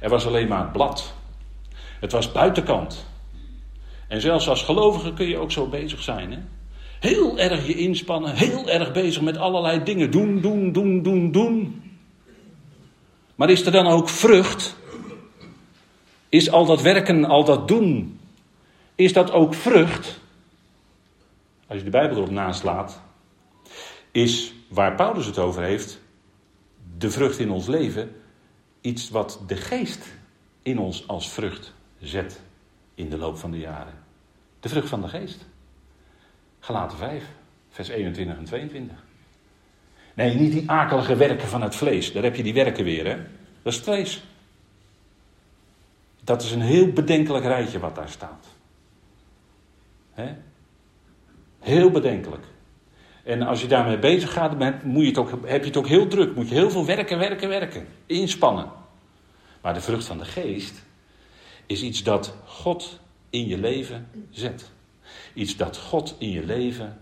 [0.00, 1.14] Er was alleen maar blad.
[2.00, 3.06] Het was buitenkant.
[4.08, 6.32] En zelfs als gelovige kun je ook zo bezig zijn.
[6.32, 6.38] Hè?
[7.00, 11.82] Heel erg je inspannen, heel erg bezig met allerlei dingen doen, doen, doen, doen, doen.
[13.34, 14.76] Maar is er dan ook vrucht?
[16.28, 18.20] Is al dat werken, al dat doen,
[18.94, 20.20] is dat ook vrucht?
[21.66, 23.00] Als je de Bijbel erop naslaat,
[24.12, 26.00] is waar Paulus het over heeft,
[26.98, 28.16] de vrucht in ons leven,
[28.80, 30.06] iets wat de geest
[30.62, 32.40] in ons als vrucht zet
[32.94, 33.94] in de loop van de jaren.
[34.60, 35.46] De vrucht van de geest.
[36.60, 37.24] Galaten 5,
[37.68, 38.96] vers 21 en 22.
[40.14, 42.12] Nee, niet die akelige werken van het vlees.
[42.12, 43.16] Daar heb je die werken weer, hè?
[43.62, 44.24] Dat is vlees.
[46.24, 48.46] Dat is een heel bedenkelijk rijtje wat daar staat.
[50.12, 50.34] He?
[51.58, 52.44] Heel bedenkelijk.
[53.28, 55.86] En als je daarmee bezig gaat, dan moet je het ook, heb je het ook
[55.86, 56.34] heel druk.
[56.34, 57.86] Moet je heel veel werken, werken, werken.
[58.06, 58.70] Inspannen.
[59.60, 60.82] Maar de vrucht van de geest
[61.66, 64.70] is iets dat God in je leven zet.
[65.34, 66.98] Iets dat God in je leven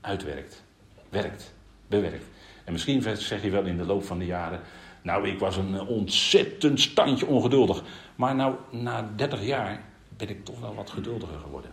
[0.00, 0.62] uitwerkt.
[1.08, 1.54] Werkt.
[1.86, 2.24] Bewerkt.
[2.64, 4.60] En misschien zeg je wel in de loop van de jaren.
[5.02, 7.82] Nou, ik was een ontzettend standje ongeduldig.
[8.14, 9.84] Maar nou, na 30 jaar
[10.16, 11.70] ben ik toch wel wat geduldiger geworden.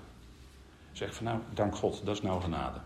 [0.91, 2.79] Zeg van nou, dank God, dat is nou genade.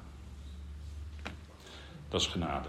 [2.11, 2.67] Dat is genade.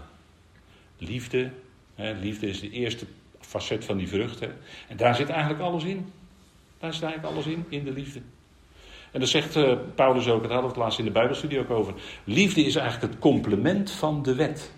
[0.97, 1.51] Liefde,
[1.95, 3.05] hè, liefde is de eerste
[3.39, 4.57] facet van die vruchten.
[4.87, 6.11] En daar zit eigenlijk alles in.
[6.79, 8.21] Daar zit eigenlijk alles in, in de liefde.
[9.11, 11.69] En dat zegt uh, Paulus ook, dat hadden we het laatst in de Bijbelstudie ook
[11.69, 11.93] over.
[12.23, 14.71] Liefde is eigenlijk het complement van de wet.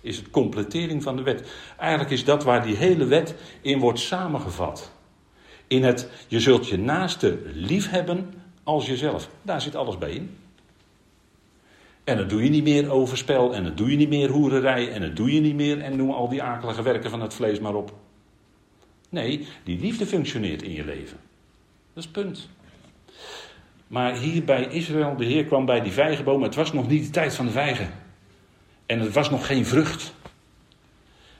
[0.00, 1.52] Is het completering van de wet.
[1.78, 4.92] Eigenlijk is dat waar die hele wet in wordt samengevat.
[5.66, 9.28] In het, je zult je naaste lief hebben als jezelf.
[9.42, 10.36] Daar zit alles bij in.
[12.10, 15.00] En dan doe je niet meer overspel, en dan doe je niet meer hoererij, en
[15.00, 17.74] dan doe je niet meer, en noem al die akelige werken van het vlees maar
[17.74, 17.94] op.
[19.08, 21.16] Nee, die liefde functioneert in je leven.
[21.94, 22.48] Dat is punt.
[23.86, 27.10] Maar hier bij Israël, de Heer kwam bij die vijgenboom, het was nog niet de
[27.10, 27.90] tijd van de vijgen.
[28.86, 30.14] En het was nog geen vrucht.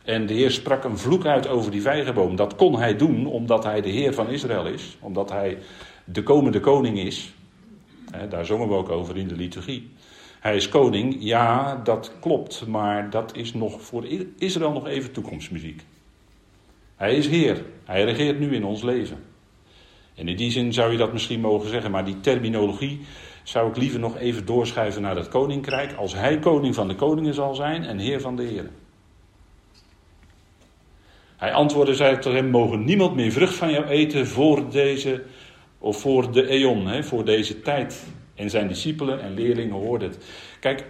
[0.03, 2.37] En de Heer sprak een vloek uit over die vijgenboom.
[2.37, 5.59] Dat kon hij doen omdat hij de Heer van Israël is, omdat hij
[6.05, 7.33] de komende koning is.
[8.29, 9.91] Daar zongen we ook over in de liturgie.
[10.41, 14.07] Hij is koning, ja, dat klopt, maar dat is nog voor
[14.39, 15.83] Israël nog even toekomstmuziek.
[16.97, 19.25] Hij is Heer, hij regeert nu in ons leven.
[20.15, 23.01] En in die zin zou je dat misschien mogen zeggen, maar die terminologie
[23.43, 27.35] zou ik liever nog even doorschuiven naar het koninkrijk, als hij koning van de koningen
[27.35, 28.71] zal zijn en Heer van de heren.
[31.37, 35.23] Hij antwoordde, zei tot hem, mogen niemand meer vrucht van jou eten voor deze,
[35.79, 38.05] of voor de eon, voor deze tijd.
[38.41, 40.25] En zijn discipelen en leerlingen hoorden het.
[40.61, 40.85] Kijk,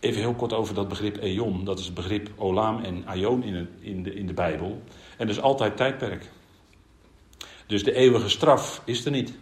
[0.00, 1.64] even heel kort over dat begrip eon.
[1.64, 4.82] Dat is het begrip olam en aion in, in, de, in de Bijbel.
[5.16, 6.30] En dus altijd tijdperk.
[7.66, 9.38] Dus de eeuwige straf is er niet.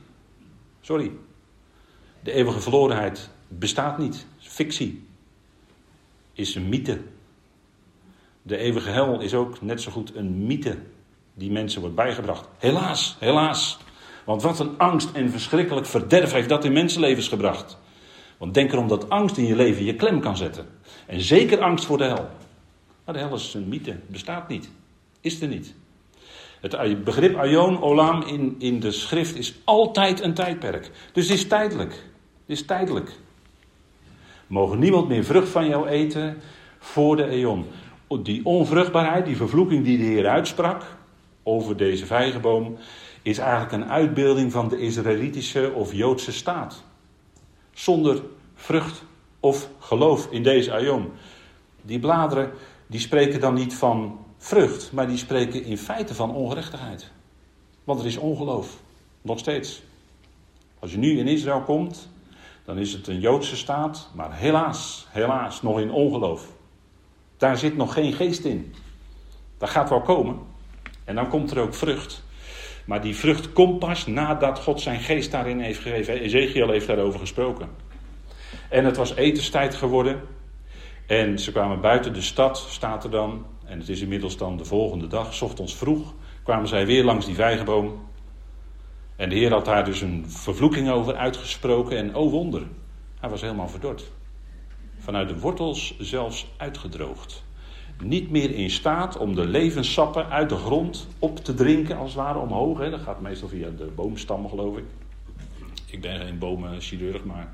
[0.80, 1.10] Sorry.
[2.20, 4.26] De eeuwige verlorenheid bestaat niet.
[4.38, 5.06] Fictie.
[6.32, 7.00] Is een mythe.
[8.42, 10.78] De eeuwige hel is ook net zo goed een mythe
[11.34, 12.48] die mensen wordt bijgebracht.
[12.58, 13.78] Helaas, helaas.
[14.24, 17.78] Want wat een angst en verschrikkelijk verderf heeft dat in mensenlevens gebracht.
[18.38, 20.66] Want denk erom dat angst in je leven je klem kan zetten.
[21.06, 22.28] En zeker angst voor de hel.
[23.04, 24.70] Maar de hel is een mythe, bestaat niet.
[25.20, 25.74] Is er niet.
[26.60, 30.90] Het begrip aion, olam in, in de schrift is altijd een tijdperk.
[31.12, 31.92] Dus het is tijdelijk.
[32.46, 33.12] Het is tijdelijk.
[34.46, 36.36] Mogen niemand meer vrucht van jou eten
[36.78, 37.66] voor de eon.
[38.22, 40.82] Die onvruchtbaarheid, die vervloeking die de Heer uitsprak
[41.42, 42.76] over deze vijgenboom,
[43.24, 46.82] is eigenlijk een uitbeelding van de Israëlitische of Joodse staat.
[47.72, 48.22] Zonder
[48.54, 49.02] vrucht
[49.40, 51.12] of geloof in deze aion.
[51.82, 52.52] Die bladeren
[52.86, 57.10] die spreken dan niet van vrucht, maar die spreken in feite van ongerechtigheid.
[57.84, 58.80] Want er is ongeloof,
[59.22, 59.82] nog steeds.
[60.78, 62.08] Als je nu in Israël komt,
[62.64, 66.48] dan is het een Joodse staat, maar helaas, helaas nog in ongeloof.
[67.36, 68.74] Daar zit nog geen geest in.
[69.58, 70.38] Dat gaat wel komen.
[71.04, 72.23] En dan komt er ook vrucht.
[72.84, 76.20] Maar die vrucht komt pas nadat God zijn geest daarin heeft gegeven.
[76.20, 77.68] Ezekiel heeft daarover gesproken.
[78.68, 80.20] En het was etenstijd geworden.
[81.06, 83.46] En ze kwamen buiten de stad, staat er dan.
[83.64, 87.34] En het is inmiddels dan de volgende dag, ochtends vroeg, kwamen zij weer langs die
[87.34, 88.02] vijgenboom.
[89.16, 91.96] En de Heer had daar dus een vervloeking over uitgesproken.
[91.96, 92.62] En oh wonder,
[93.20, 94.10] hij was helemaal verdord.
[94.98, 97.44] Vanuit de wortels zelfs uitgedroogd
[98.02, 102.22] niet meer in staat om de levenssappen uit de grond op te drinken, als het
[102.22, 102.78] ware omhoog.
[102.78, 102.90] Hè.
[102.90, 104.84] Dat gaat meestal via de boomstammen, geloof ik.
[105.86, 107.52] Ik ben geen bomenchirurg, maar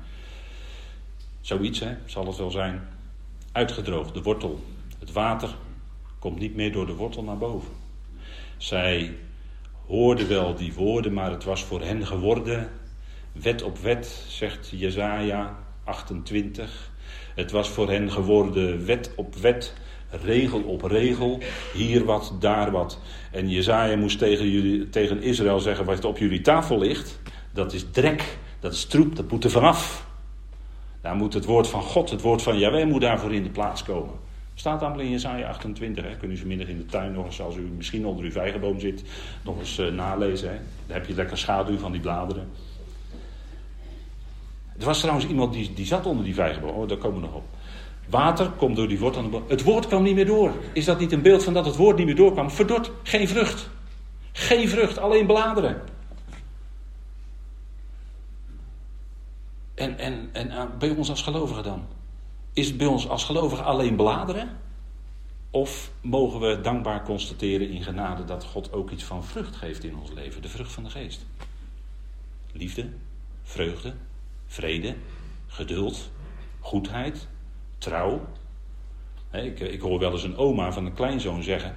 [1.41, 2.87] zoiets hè, zal het wel zijn.
[3.51, 4.59] Uitgedroogd, de wortel.
[4.99, 5.55] Het water
[6.19, 7.69] komt niet meer door de wortel naar boven.
[8.57, 9.15] Zij
[9.87, 12.69] hoorden wel die woorden, maar het was voor hen geworden.
[13.31, 16.91] Wet op wet, zegt Jezaja 28.
[17.35, 19.73] Het was voor hen geworden wet op wet
[20.11, 21.39] regel op regel,
[21.73, 22.99] hier wat, daar wat.
[23.31, 27.19] En Jezaja moest tegen, jullie, tegen Israël zeggen, wat op jullie tafel ligt,
[27.53, 30.09] dat is drek, dat is troep, dat moet er vanaf.
[31.01, 33.83] Daar moet het woord van God, het woord van Jaweh moet daarvoor in de plaats
[33.83, 34.13] komen.
[34.53, 36.17] Staat allemaal in Jezaja 28, hè?
[36.17, 39.03] kunnen u vanmiddag in de tuin nog eens, als u misschien onder uw vijgenboom zit,
[39.43, 40.49] nog eens uh, nalezen.
[40.49, 40.55] Hè?
[40.85, 42.49] Dan heb je lekker schaduw van die bladeren.
[44.79, 47.35] Er was trouwens iemand die, die zat onder die vijgenboom, oh, daar komen we nog
[47.35, 47.45] op.
[48.11, 49.43] Water komt door die wortel.
[49.47, 50.53] Het woord kwam niet meer door.
[50.73, 52.51] Is dat niet een beeld van dat het woord niet meer doorkwam?
[52.51, 53.69] Verdord, geen vrucht.
[54.31, 55.81] Geen vrucht, alleen bladeren.
[59.73, 61.85] En, en, en eh, bij ons als gelovigen dan?
[62.53, 64.57] Is het bij ons als gelovigen alleen bladeren?
[65.49, 69.97] Of mogen we dankbaar constateren in genade dat God ook iets van vrucht geeft in
[69.97, 70.41] ons leven?
[70.41, 71.25] De vrucht van de geest.
[72.51, 72.89] Liefde,
[73.43, 73.93] vreugde,
[74.47, 74.95] vrede,
[75.47, 76.09] geduld,
[76.59, 77.27] goedheid,
[77.81, 78.27] trouw.
[79.31, 81.75] Ik, ik hoor wel eens een oma van een kleinzoon zeggen.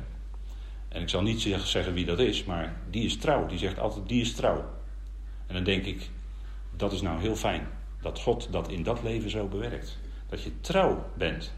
[0.88, 3.47] En ik zal niet zeggen wie dat is, maar die is trouw.
[3.47, 4.64] Die zegt altijd, die is trouw.
[5.47, 6.11] En dan denk ik,
[6.77, 7.67] dat is nou heel fijn.
[8.01, 9.99] Dat God dat in dat leven zo bewerkt.
[10.29, 11.53] Dat je trouw bent.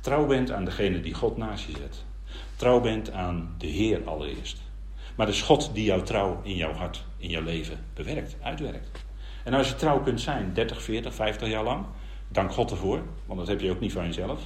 [0.00, 2.04] Trouw bent aan degene die God naast je zet.
[2.56, 4.62] Trouw bent aan de Heer allereerst.
[5.16, 9.04] Maar het is God die jouw trouw in jouw hart, in jouw leven bewerkt, uitwerkt.
[9.44, 11.86] En als je trouw kunt zijn, 30, 40, 50 jaar lang,
[12.28, 14.40] Dank God ervoor, want dat heb je ook niet van jezelf.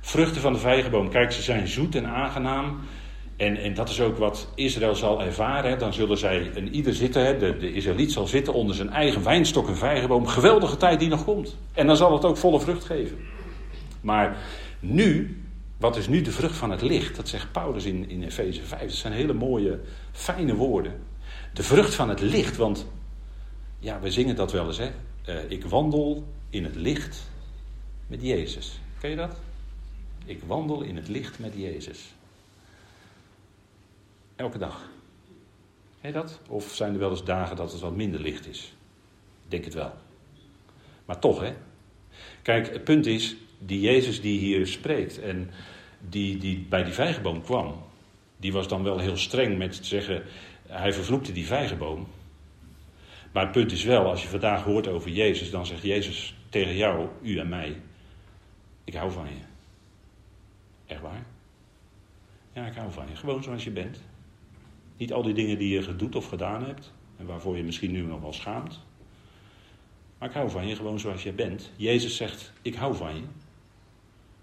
[0.00, 2.80] Vruchten van de vijgenboom, kijk, ze zijn zoet en aangenaam.
[3.36, 5.78] En, en dat is ook wat Israël zal ervaren.
[5.78, 9.68] Dan zullen zij een ieder zitten, de, de Israëliet zal zitten onder zijn eigen wijnstok
[9.68, 10.26] en vijgenboom.
[10.26, 11.56] Geweldige tijd die nog komt.
[11.72, 13.18] En dan zal het ook volle vrucht geven.
[14.00, 14.36] Maar
[14.80, 15.42] nu,
[15.76, 17.16] wat is nu de vrucht van het licht?
[17.16, 18.80] Dat zegt Paulus in, in Efeze 5.
[18.80, 19.80] Dat zijn hele mooie,
[20.12, 20.94] fijne woorden.
[21.52, 22.86] De vrucht van het licht, want
[23.78, 24.90] ja, we zingen dat wel eens, hè.
[25.28, 27.30] Uh, ik wandel in het licht
[28.06, 28.80] met Jezus.
[29.00, 29.36] Ken je dat?
[30.24, 32.14] Ik wandel in het licht met Jezus.
[34.36, 34.90] Elke dag.
[36.00, 36.40] Ken je dat?
[36.48, 38.74] Of zijn er wel eens dagen dat het wat minder licht is?
[39.44, 39.92] Ik denk het wel.
[41.04, 41.54] Maar toch, hè?
[42.42, 45.50] Kijk, het punt is, die Jezus die hier spreekt en
[46.08, 47.82] die, die bij die vijgenboom kwam,
[48.36, 50.22] die was dan wel heel streng met te zeggen,
[50.66, 52.06] hij vervloekte die vijgenboom.
[53.34, 56.76] Maar het punt is wel, als je vandaag hoort over Jezus, dan zegt Jezus tegen
[56.76, 57.80] jou, u en mij,
[58.84, 59.42] ik hou van je.
[60.86, 61.26] Echt waar?
[62.52, 63.16] Ja, ik hou van je.
[63.16, 64.00] Gewoon zoals je bent.
[64.96, 66.92] Niet al die dingen die je doet of gedaan hebt.
[67.16, 68.80] En waarvoor je misschien nu nog wel schaamt.
[70.18, 71.70] Maar ik hou van je gewoon zoals je bent.
[71.76, 73.22] Jezus zegt, ik hou van je.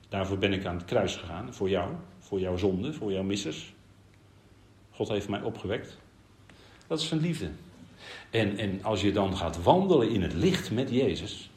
[0.09, 1.53] Daarvoor ben ik aan het kruis gegaan.
[1.53, 1.93] Voor jou.
[2.19, 2.93] Voor jouw zonde.
[2.93, 3.73] Voor jouw missers.
[4.89, 5.97] God heeft mij opgewekt.
[6.87, 7.51] Dat is zijn liefde.
[8.31, 11.49] En, en als je dan gaat wandelen in het licht met Jezus.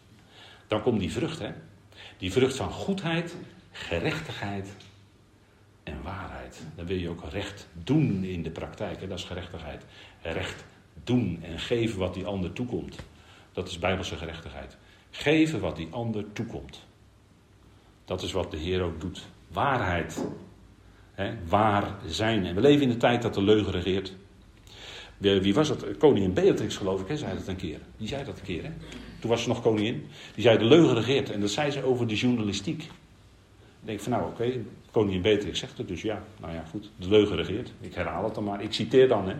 [0.66, 1.50] Dan komt die vrucht, hè.
[2.18, 3.36] Die vrucht van goedheid,
[3.72, 4.76] gerechtigheid
[5.82, 6.62] en waarheid.
[6.76, 9.00] Dan wil je ook recht doen in de praktijk.
[9.00, 9.06] Hè?
[9.06, 9.84] Dat is gerechtigheid.
[10.22, 10.64] Recht
[11.04, 12.96] doen en geven wat die ander toekomt.
[13.52, 14.76] Dat is bijbelse gerechtigheid.
[15.10, 16.86] Geven wat die ander toekomt.
[18.04, 19.26] Dat is wat de Heer ook doet.
[19.48, 20.24] Waarheid.
[21.48, 22.46] Waar zijn.
[22.46, 24.14] En we leven in de tijd dat de leugen regeert.
[25.18, 25.96] Wie was het?
[25.98, 27.78] Koningin Beatrix, geloof ik, hè, zei dat een keer.
[27.96, 28.62] Die zei dat een keer.
[28.62, 28.70] Hè?
[29.20, 30.06] Toen was ze nog koningin.
[30.34, 31.30] Die zei: De leugen regeert.
[31.30, 32.82] En dat zei ze over de journalistiek.
[32.82, 34.52] Ik denk van nou, oké,
[34.90, 36.22] koningin Beatrix zegt het dus ja.
[36.40, 37.72] Nou ja, goed, de leugen regeert.
[37.80, 38.62] Ik herhaal het dan maar.
[38.62, 39.34] Ik citeer dan, hè.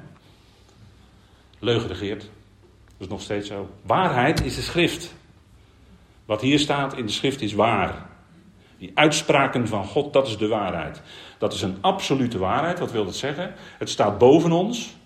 [1.59, 2.21] Leugen regeert.
[2.21, 3.71] Dat is nog steeds zo.
[3.83, 5.15] Waarheid is de schrift.
[6.25, 8.07] Wat hier staat in de schrift is waar.
[8.79, 11.03] Die uitspraken van God, dat is de waarheid.
[11.39, 12.79] Dat is een absolute waarheid.
[12.79, 13.55] Wat wil dat zeggen?
[13.79, 14.97] Het staat boven ons.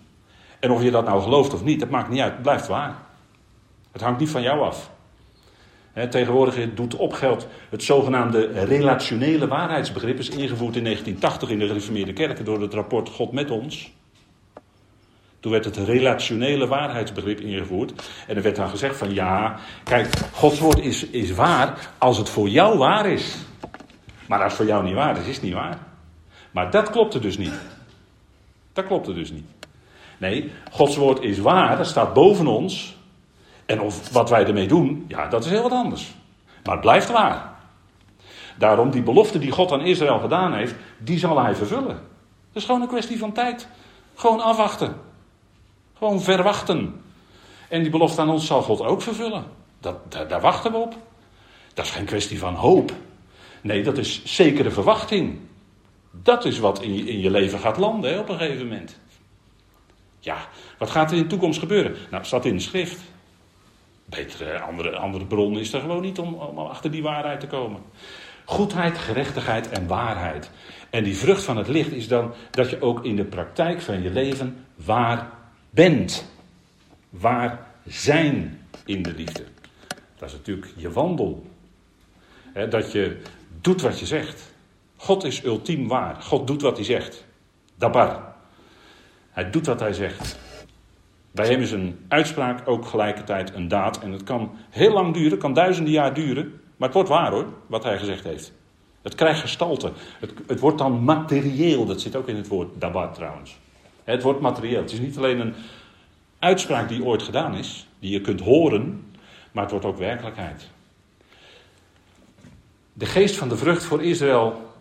[0.59, 2.31] En of je dat nou gelooft of niet, dat maakt niet uit.
[2.31, 2.95] Het blijft waar.
[3.91, 4.89] Het hangt niet van jou af.
[6.09, 10.19] tegenwoordig doet opgeld het zogenaamde relationele waarheidsbegrip.
[10.19, 13.91] is ingevoerd in 1980 in de gereformeerde kerken door het rapport God met ons.
[15.39, 18.09] Toen werd het relationele waarheidsbegrip ingevoerd.
[18.27, 22.29] En er werd dan gezegd van ja, kijk, Gods woord is, is waar als het
[22.29, 23.35] voor jou waar is.
[24.27, 25.77] Maar als het voor jou niet waar is, is het niet waar.
[26.51, 27.53] Maar dat klopte dus niet.
[28.73, 29.58] Dat klopte dus niet.
[30.19, 32.97] Nee, Gods woord is waar, dat staat boven ons.
[33.65, 36.13] En of wat wij ermee doen, ja, dat is heel wat anders.
[36.63, 37.53] Maar het blijft waar.
[38.57, 41.87] Daarom, die belofte die God aan Israël gedaan heeft, die zal hij vervullen.
[42.51, 43.67] Dat is gewoon een kwestie van tijd.
[44.15, 44.95] Gewoon afwachten.
[45.97, 47.01] Gewoon verwachten.
[47.69, 49.43] En die belofte aan ons zal God ook vervullen.
[49.79, 50.95] Dat, daar, daar wachten we op.
[51.73, 52.91] Dat is geen kwestie van hoop.
[53.61, 55.39] Nee, dat is zekere verwachting.
[56.11, 58.99] Dat is wat in je, in je leven gaat landen op een gegeven moment.
[60.19, 60.37] Ja,
[60.77, 61.95] wat gaat er in de toekomst gebeuren?
[62.11, 63.01] Nou, staat in de schrift.
[64.05, 67.81] Betere andere, andere bron is er gewoon niet om, om achter die waarheid te komen.
[68.45, 70.51] Goedheid, gerechtigheid en waarheid.
[70.89, 74.01] En die vrucht van het licht is dan dat je ook in de praktijk van
[74.01, 75.29] je leven waar
[75.69, 76.31] bent.
[77.09, 79.43] Waar zijn in de liefde.
[80.17, 81.47] Dat is natuurlijk je wandel.
[82.69, 83.21] dat je
[83.61, 84.53] doet wat je zegt.
[84.95, 86.15] God is ultiem waar.
[86.15, 87.25] God doet wat hij zegt.
[87.75, 88.28] Dabar.
[89.39, 90.37] Hij doet wat hij zegt.
[91.31, 93.99] Bij hem is een uitspraak ook gelijkertijd een daad.
[93.99, 96.61] En het kan heel lang duren, kan duizenden jaar duren.
[96.77, 98.53] Maar het wordt waar hoor, wat hij gezegd heeft.
[99.01, 99.91] Het krijgt gestalte.
[100.19, 101.85] Het, het wordt dan materieel.
[101.85, 103.57] Dat zit ook in het woord dabar trouwens.
[104.03, 104.81] Het wordt materieel.
[104.81, 105.53] Het is niet alleen een
[106.39, 109.11] uitspraak die ooit gedaan is, die je kunt horen,
[109.51, 110.69] maar het wordt ook werkelijkheid.
[112.93, 114.73] De geest van de vrucht voor Israël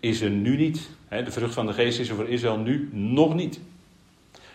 [0.00, 0.95] is er nu niet.
[1.08, 3.60] De vrucht van de geest is er voor Israël nu nog niet.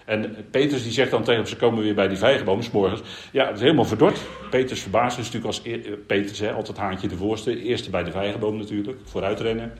[0.06, 3.02] En Petrus die zegt dan tegen hem, ze komen weer bij die vijgenboom, morgens.
[3.32, 4.20] Ja, het is helemaal verdord.
[4.50, 7.62] Petrus verbaast is natuurlijk als e- hè, altijd haantje de voorste.
[7.62, 9.74] Eerste bij de vijgenboom natuurlijk, vooruitrennen.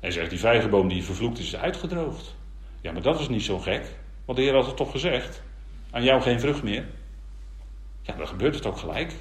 [0.00, 2.34] En zegt, die vijgenboom die vervloekt is, is uitgedroogd.
[2.80, 3.84] Ja, maar dat is niet zo gek.
[4.24, 5.42] Want de Heer had het toch gezegd.
[5.90, 6.84] Aan jou geen vrucht meer.
[8.02, 9.12] Ja, dan gebeurt het ook gelijk.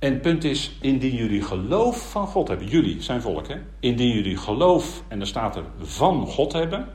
[0.00, 3.56] En het punt is, indien jullie geloof van God hebben, jullie zijn volk, hè?
[3.80, 6.88] Indien jullie geloof, en dan staat er van God hebben.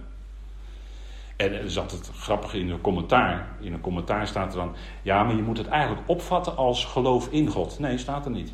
[1.36, 3.48] En er zat het grappig in een commentaar.
[3.62, 7.28] In een commentaar staat er dan, ja, maar je moet het eigenlijk opvatten als geloof
[7.32, 7.80] in God.
[7.80, 8.54] Nee, staat er niet.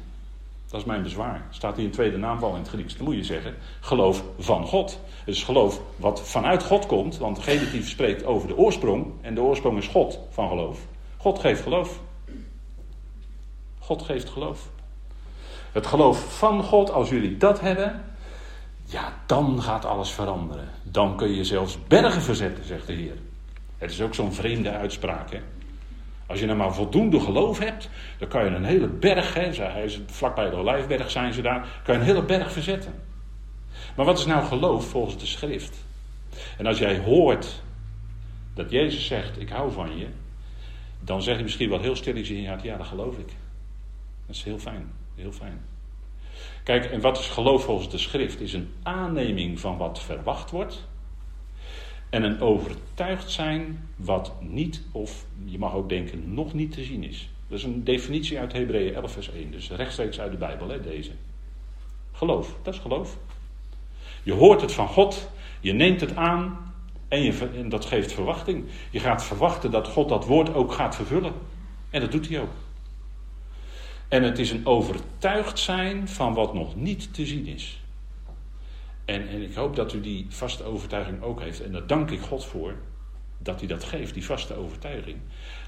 [0.70, 1.48] Dat is mijn bezwaar.
[1.50, 2.96] Staat hier een tweede naamval in het Grieks.
[2.98, 5.00] Dan moet je zeggen, geloof van God.
[5.26, 9.06] Dus geloof wat vanuit God komt, want de genitief spreekt over de oorsprong.
[9.22, 10.80] En de oorsprong is God van geloof.
[11.18, 12.00] God geeft geloof.
[13.82, 14.70] God geeft geloof.
[15.72, 18.04] Het geloof van God, als jullie dat hebben,
[18.86, 20.70] ja, dan gaat alles veranderen.
[20.84, 23.18] Dan kun je zelfs bergen verzetten, zegt de Heer.
[23.78, 25.40] Het is ook zo'n vreemde uitspraak, hè.
[26.26, 29.50] Als je nou maar voldoende geloof hebt, dan kan je een hele berg, hè,
[30.06, 32.94] vlakbij de Olijfberg zijn ze daar, kan je een hele berg verzetten.
[33.96, 35.86] Maar wat is nou geloof volgens de schrift?
[36.58, 37.62] En als jij hoort
[38.54, 40.08] dat Jezus zegt, ik hou van je,
[41.00, 43.30] dan zeg je misschien wel heel stil in je hart, ja, dat geloof ik.
[44.26, 45.62] Dat is heel fijn, heel fijn.
[46.64, 48.42] Kijk, en wat is geloof volgens de schrift?
[48.42, 50.88] Is een aanneming van wat verwacht wordt.
[52.10, 57.04] En een overtuigd zijn wat niet, of je mag ook denken, nog niet te zien
[57.04, 57.30] is.
[57.48, 59.52] Dat is een definitie uit Hebreeën 11 vers 1.
[59.52, 61.12] Dus rechtstreeks uit de Bijbel, hè, deze.
[62.12, 63.18] Geloof, dat is geloof.
[64.24, 66.74] Je hoort het van God, je neemt het aan
[67.08, 68.66] en, je, en dat geeft verwachting.
[68.92, 71.34] Je gaat verwachten dat God dat woord ook gaat vervullen.
[71.90, 72.54] En dat doet hij ook.
[74.12, 77.82] En het is een overtuigd zijn van wat nog niet te zien is.
[79.06, 81.62] En, en ik hoop dat u die vaste overtuiging ook heeft.
[81.62, 82.76] En daar dank ik God voor
[83.38, 85.18] dat hij dat geeft, die vaste overtuiging.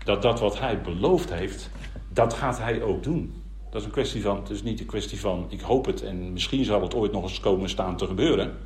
[0.04, 1.70] Dat dat wat hij beloofd heeft,
[2.10, 3.42] dat gaat hij ook doen.
[3.70, 6.34] Dat is een kwestie van, het is niet een kwestie van, ik hoop het en
[6.34, 8.58] misschien zal het ooit nog eens komen staan te gebeuren.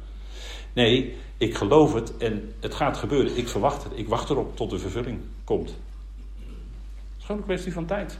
[0.73, 3.37] Nee, ik geloof het en het gaat gebeuren.
[3.37, 3.91] Ik verwacht het.
[3.95, 5.69] Ik wacht erop tot de vervulling komt.
[5.69, 5.77] Het
[7.17, 8.19] is gewoon een kwestie van tijd.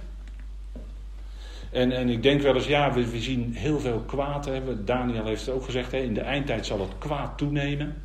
[1.71, 4.45] En, en ik denk wel eens, ja, we, zien heel veel kwaad.
[4.45, 4.83] Hè.
[4.83, 7.95] Daniel heeft het ook gezegd, hè, in de eindtijd zal het kwaad toenemen.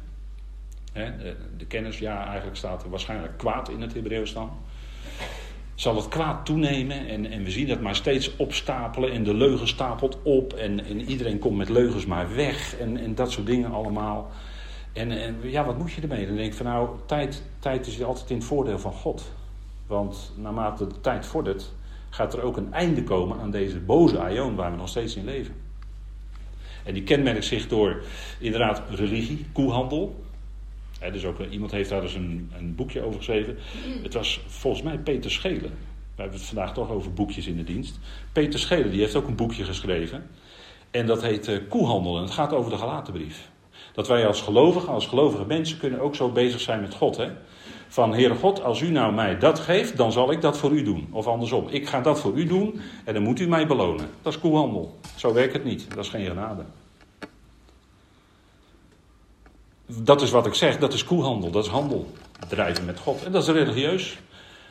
[0.93, 4.51] Hè, de, de, kennis, ja, eigenlijk staat er waarschijnlijk kwaad in het Hebreeuws dan.
[5.75, 9.69] Zal het kwaad toenemen en, en we zien dat maar steeds opstapelen en de leugen
[9.69, 13.71] stapelt op en, en iedereen komt met leugens maar weg en, en dat soort dingen
[13.71, 14.31] allemaal.
[14.93, 16.27] En, en ja, wat moet je ermee?
[16.27, 19.33] Dan denk ik van nou, tijd, tijd is altijd in het voordeel van God.
[19.87, 21.73] Want naarmate de tijd vordert,
[22.15, 25.25] gaat er ook een einde komen aan deze boze aion waar we nog steeds in
[25.25, 25.55] leven.
[26.85, 28.03] En die kenmerkt zich door
[28.39, 30.25] inderdaad religie, koehandel.
[31.13, 33.57] dus ook, iemand heeft daar dus een, een, boekje over geschreven.
[34.03, 35.73] Het was volgens mij Peter Schelen.
[36.15, 37.99] We hebben het vandaag toch over boekjes in de dienst.
[38.33, 40.27] Peter Schelen die heeft ook een boekje geschreven.
[40.91, 42.17] En dat heet uh, Koehandel.
[42.17, 43.51] En het gaat over de gelatenbrief.
[43.93, 47.17] Dat wij als gelovigen, als gelovige mensen kunnen ook zo bezig zijn met God.
[47.17, 47.31] Hè?
[47.93, 50.83] Van Heere God, als u nou mij dat geeft, dan zal ik dat voor u
[50.83, 51.09] doen.
[51.11, 54.09] Of andersom, ik ga dat voor u doen en dan moet u mij belonen.
[54.23, 54.99] Dat is koehandel.
[55.17, 55.87] Zo werkt het niet.
[55.89, 56.63] Dat is geen genade.
[59.87, 62.11] Dat is wat ik zeg, dat is koehandel, dat is handel.
[62.49, 63.25] Drijven met God.
[63.25, 64.19] En dat is religieus.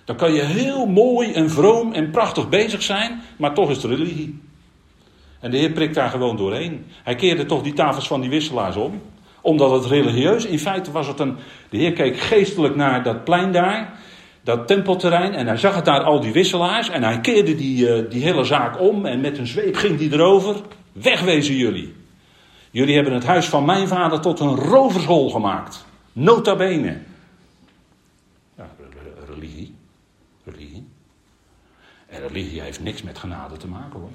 [0.06, 3.92] Dan kan je heel mooi en vroom en prachtig bezig zijn, maar toch is het
[3.92, 4.40] religie.
[5.40, 6.86] En de Heer prikt daar gewoon doorheen.
[7.04, 9.02] Hij keerde toch die tafels van die wisselaars om
[9.42, 11.38] omdat het religieus, in feite was het een.
[11.70, 14.00] De Heer keek geestelijk naar dat plein daar,
[14.44, 16.90] dat tempelterrein, en hij zag het daar al die wisselaars.
[16.90, 20.10] En hij keerde die, uh, die hele zaak om en met een zweep ging hij
[20.10, 20.56] erover.
[20.92, 21.96] Wegwezen jullie.
[22.72, 25.86] Jullie hebben het huis van mijn vader tot een rovershol gemaakt.
[26.14, 26.98] Nota bene.
[28.58, 28.70] Ja,
[29.28, 29.76] religie.
[30.44, 30.88] Religie.
[32.08, 34.10] En religie heeft niks met genade te maken hoor.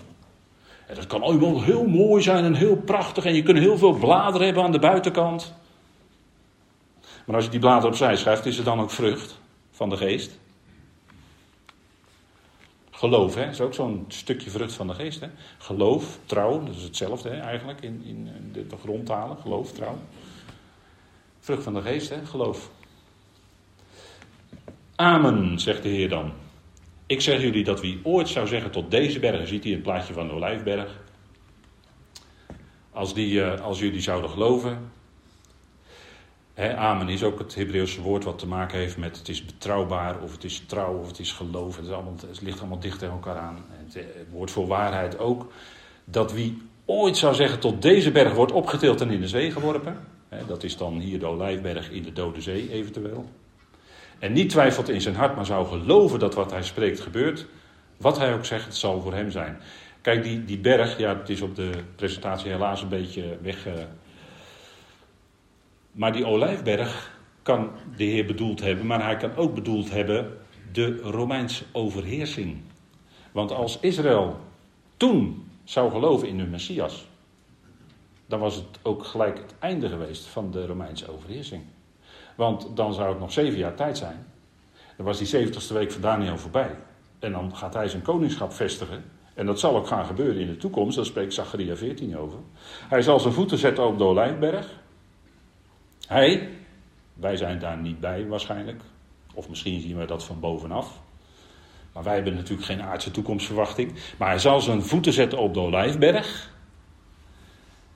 [0.86, 3.24] En dat kan ook wel heel mooi zijn en heel prachtig.
[3.24, 5.54] En je kunt heel veel bladeren hebben aan de buitenkant.
[7.24, 9.38] Maar als je die bladeren opzij schrijft, is het dan ook vrucht
[9.70, 10.38] van de geest?
[12.90, 15.20] Geloof, hè, is ook zo'n stukje vrucht van de geest.
[15.20, 15.28] Hè?
[15.58, 19.38] Geloof, trouw, dat is hetzelfde hè, eigenlijk in, in de, de grondtalen.
[19.38, 19.98] Geloof, trouw.
[21.40, 22.70] Vrucht van de geest, hè, geloof.
[24.96, 26.32] Amen, zegt de Heer dan.
[27.06, 30.12] Ik zeg jullie dat wie ooit zou zeggen tot deze bergen, ziet hier het plaatje
[30.12, 31.00] van de Olijfberg.
[32.92, 34.90] Als, die, eh, als jullie zouden geloven.
[36.56, 40.32] amen is ook het Hebreeuwse woord wat te maken heeft met het is betrouwbaar, of
[40.32, 41.76] het is trouw, of het is geloof.
[41.76, 43.64] Het, is allemaal, het ligt allemaal dicht tegen elkaar aan.
[43.68, 45.52] Het, eh, het woord voor waarheid ook.
[46.04, 49.98] Dat wie ooit zou zeggen tot deze berg wordt opgetild en in de zee geworpen.
[50.46, 53.28] dat is dan hier de Olijfberg in de Dode Zee eventueel
[54.18, 57.46] en niet twijfelt in zijn hart, maar zou geloven dat wat hij spreekt gebeurt,
[57.96, 59.58] wat hij ook zegt, het zal voor hem zijn.
[60.00, 63.66] Kijk, die, die berg, ja, het is op de presentatie helaas een beetje weg.
[63.66, 63.72] Uh...
[65.92, 70.38] Maar die olijfberg kan de Heer bedoeld hebben, maar hij kan ook bedoeld hebben
[70.72, 72.60] de Romeinse overheersing.
[73.32, 74.40] Want als Israël
[74.96, 77.06] toen zou geloven in hun Messias,
[78.26, 81.62] dan was het ook gelijk het einde geweest van de Romeinse overheersing.
[82.36, 84.26] Want dan zou het nog zeven jaar tijd zijn.
[84.96, 86.76] Dan was die zeventigste week van Daniel voorbij.
[87.18, 89.04] En dan gaat hij zijn koningschap vestigen.
[89.34, 92.38] En dat zal ook gaan gebeuren in de toekomst, daar spreekt Zacharia 14 over.
[92.88, 94.80] Hij zal zijn voeten zetten op de Olijfberg.
[96.06, 96.48] Hij,
[97.14, 98.82] wij zijn daar niet bij waarschijnlijk,
[99.34, 101.00] of misschien zien we dat van bovenaf.
[101.92, 103.92] Maar wij hebben natuurlijk geen aardse toekomstverwachting.
[104.18, 106.50] Maar hij zal zijn voeten zetten op de Olijfberg.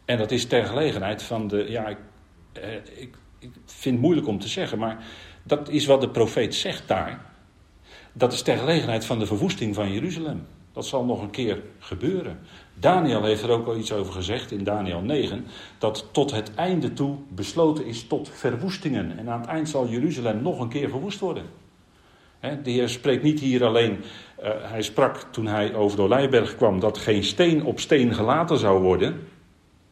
[0.05, 1.71] En dat is ter gelegenheid van de.
[1.71, 1.99] Ja, ik,
[2.53, 5.05] eh, ik, ik vind het moeilijk om te zeggen, maar
[5.43, 7.21] dat is wat de profeet zegt daar.
[8.13, 10.47] Dat is ter gelegenheid van de verwoesting van Jeruzalem.
[10.73, 12.39] Dat zal nog een keer gebeuren.
[12.75, 15.47] Daniel heeft er ook al iets over gezegd in Daniel 9.
[15.79, 19.19] Dat tot het einde toe besloten is tot verwoestingen.
[19.19, 21.45] En aan het eind zal Jeruzalem nog een keer verwoest worden.
[22.41, 23.93] De Heer spreekt niet hier alleen.
[24.43, 28.59] Uh, hij sprak toen hij over de Olijberg kwam dat geen steen op steen gelaten
[28.59, 29.21] zou worden.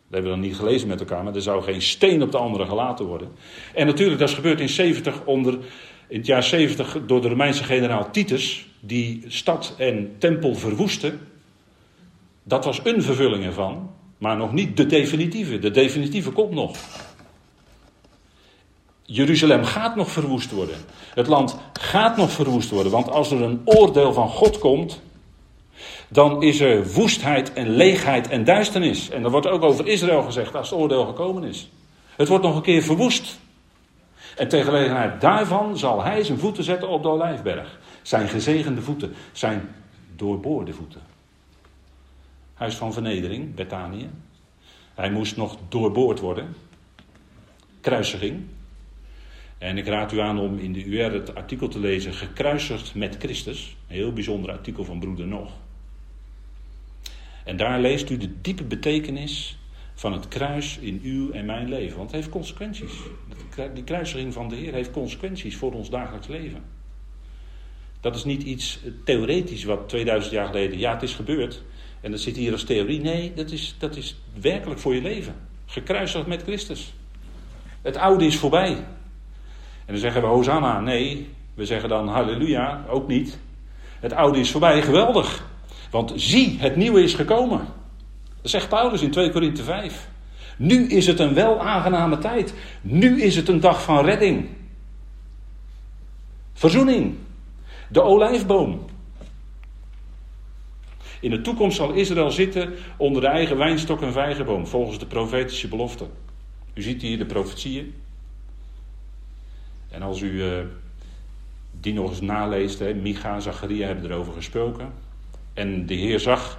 [0.09, 2.38] Dat hebben we dan niet gelezen met elkaar, maar er zou geen steen op de
[2.38, 3.28] andere gelaten worden.
[3.74, 5.59] En natuurlijk, dat is gebeurd in 70 onder,
[6.09, 11.14] in het jaar 70 door de Romeinse generaal Titus, die stad en tempel verwoestte.
[12.42, 15.59] Dat was een vervulling ervan, maar nog niet de definitieve.
[15.59, 16.76] De definitieve komt nog.
[19.02, 20.76] Jeruzalem gaat nog verwoest worden.
[21.14, 22.92] Het land gaat nog verwoest worden.
[22.92, 25.00] Want als er een oordeel van God komt,
[26.08, 29.10] dan is er woestheid en leegheid en duisternis.
[29.10, 31.70] En er wordt ook over Israël gezegd als het oordeel gekomen is.
[32.16, 33.38] Het wordt nog een keer verwoest.
[34.36, 37.78] En gelegenheid daarvan zal hij zijn voeten zetten op de olijfberg.
[38.02, 39.74] Zijn gezegende voeten, zijn
[40.16, 41.00] doorboorde voeten.
[42.54, 44.10] Huis van vernedering, Bethanië.
[44.94, 46.54] Hij moest nog doorboord worden.
[47.80, 48.42] Kruisiging.
[49.58, 53.16] En ik raad u aan om in de UR het artikel te lezen Gekruisigd met
[53.18, 53.76] Christus.
[53.88, 55.50] Een heel bijzonder artikel van broeder Nog.
[57.49, 59.59] En daar leest u de diepe betekenis
[59.94, 61.96] van het kruis in uw en mijn leven.
[61.96, 62.92] Want het heeft consequenties.
[63.74, 66.62] Die kruisiging van de Heer heeft consequenties voor ons dagelijks leven.
[68.01, 71.62] Dat is niet iets theoretisch wat 2000 jaar geleden, ja het is gebeurd.
[72.01, 73.01] En dat zit hier als theorie.
[73.01, 75.34] Nee, dat is, dat is werkelijk voor je leven.
[75.66, 76.94] Gekruisigd met Christus.
[77.82, 78.72] Het oude is voorbij.
[78.72, 78.84] En
[79.86, 80.80] dan zeggen we Hosanna.
[80.80, 82.84] Nee, we zeggen dan Halleluja.
[82.88, 83.38] Ook niet.
[84.01, 84.82] Het oude is voorbij.
[84.82, 85.46] Geweldig.
[85.91, 87.66] Want zie, het nieuwe is gekomen.
[88.43, 90.09] Dat zegt Paulus in 2 Korinthe 5.
[90.57, 92.55] Nu is het een wel aangename tijd.
[92.80, 94.49] Nu is het een dag van redding.
[96.53, 97.14] Verzoening.
[97.89, 98.84] De olijfboom.
[101.20, 105.68] In de toekomst zal Israël zitten onder de eigen wijnstok en vijgenboom, volgens de profetische
[105.68, 106.07] belofte.
[106.74, 107.95] U ziet hier de profetieën.
[109.91, 110.53] En als u uh,
[111.80, 114.93] die nog eens naleest, hè, Micha en Zacharia hebben erover gesproken.
[115.59, 116.59] En de Heer zag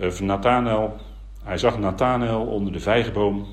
[0.00, 0.96] uh, Nathanael,
[1.42, 3.46] hij zag Nathanael onder de vijgenboom.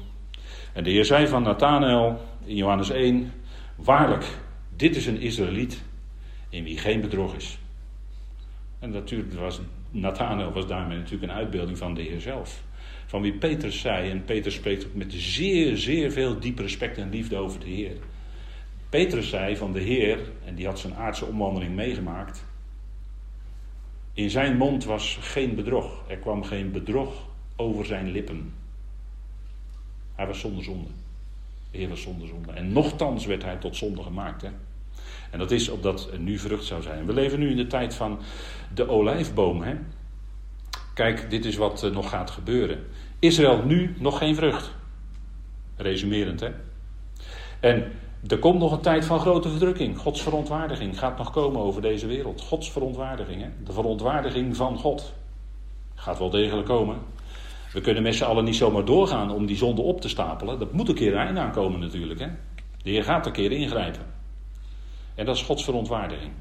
[0.74, 3.32] En de Heer zei van Nathanael in Johannes 1,
[3.76, 4.26] waarlijk,
[4.76, 5.84] dit is een Israëliet
[6.50, 7.60] in wie geen bedrog is.
[8.80, 9.60] En natuurlijk was
[9.92, 12.64] Nathanael was daarmee natuurlijk een uitbeelding van de Heer zelf.
[13.06, 17.38] Van wie Petrus zei, en Petrus spreekt met zeer, zeer veel diep respect en liefde
[17.38, 17.98] over de Heer.
[18.90, 22.45] Petrus zei van de Heer, en die had zijn aardse omwandeling meegemaakt.
[24.16, 26.02] In zijn mond was geen bedrog.
[26.08, 27.14] Er kwam geen bedrog
[27.56, 28.54] over zijn lippen.
[30.16, 30.90] Hij was zonder zonde.
[31.72, 32.52] De was zonder zonde.
[32.52, 34.42] En nochtans werd hij tot zonde gemaakt.
[34.42, 34.50] Hè?
[35.32, 37.06] En dat is opdat er nu vrucht zou zijn.
[37.06, 38.20] We leven nu in de tijd van
[38.74, 39.62] de olijfboom.
[39.62, 39.76] Hè?
[40.94, 42.86] Kijk, dit is wat nog gaat gebeuren.
[43.20, 44.72] Israël nu nog geen vrucht.
[45.76, 46.52] Resumerend, hè?
[47.60, 47.92] En
[48.28, 49.98] er komt nog een tijd van grote verdrukking.
[49.98, 52.42] Gods verontwaardiging gaat nog komen over deze wereld.
[52.42, 53.50] Gods verontwaardiging, hè?
[53.64, 55.14] de verontwaardiging van God.
[55.96, 56.98] Gaat wel degelijk komen.
[57.74, 60.60] We kunnen met z'n allen niet zomaar doorgaan om die zonde op te stapelen.
[60.60, 62.20] Dat moet een keer einde aankomen natuurlijk.
[62.20, 62.28] Hè?
[62.84, 64.06] De Heer gaat een keer ingrijpen.
[65.16, 66.32] En dat is Gods verontwaardiging.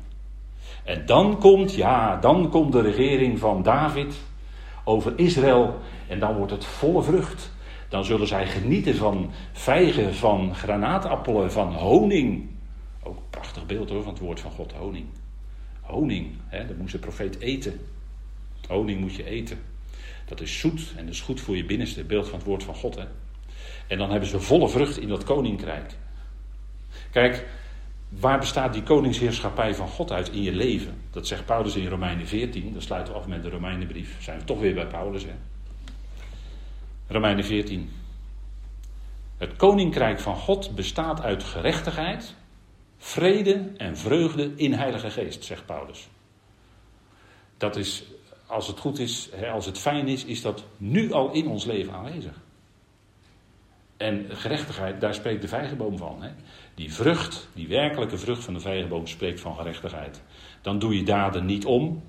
[0.85, 4.17] En dan komt, ja, dan komt de regering van David
[4.85, 5.75] over Israël.
[6.09, 7.53] En dan wordt het volle vrucht.
[7.95, 12.51] Dan zullen zij genieten van vijgen, van granaatappelen, van honing.
[13.03, 15.07] Ook een prachtig beeld hoor, van het woord van God, honing.
[15.81, 17.81] Honing, hè, dat moest de profeet eten.
[18.69, 19.59] Honing moet je eten.
[20.25, 22.75] Dat is zoet en dat is goed voor je binnenste, beeld van het woord van
[22.75, 22.95] God.
[22.95, 23.05] Hè.
[23.87, 25.93] En dan hebben ze volle vrucht in dat koninkrijk.
[27.11, 27.47] Kijk,
[28.09, 30.95] waar bestaat die koningsheerschappij van God uit in je leven?
[31.11, 32.73] Dat zegt Paulus in Romeinen 14.
[32.73, 34.23] Dan sluiten we af met de Romeinenbrief.
[34.23, 35.35] Zijn we toch weer bij Paulus, hè?
[37.09, 37.91] Romeinen 14.
[39.37, 42.35] Het koninkrijk van God bestaat uit gerechtigheid,
[42.99, 46.09] vrede en vreugde in Heilige Geest, zegt Paulus.
[47.57, 48.05] Dat is,
[48.47, 51.93] als het goed is, als het fijn is, is dat nu al in ons leven
[51.93, 52.41] aanwezig.
[53.97, 56.23] En gerechtigheid, daar spreekt de vijgenboom van.
[56.23, 56.31] Hè?
[56.75, 60.23] Die vrucht, die werkelijke vrucht van de vijgenboom spreekt van gerechtigheid.
[60.63, 62.03] Dan doe je daden niet om,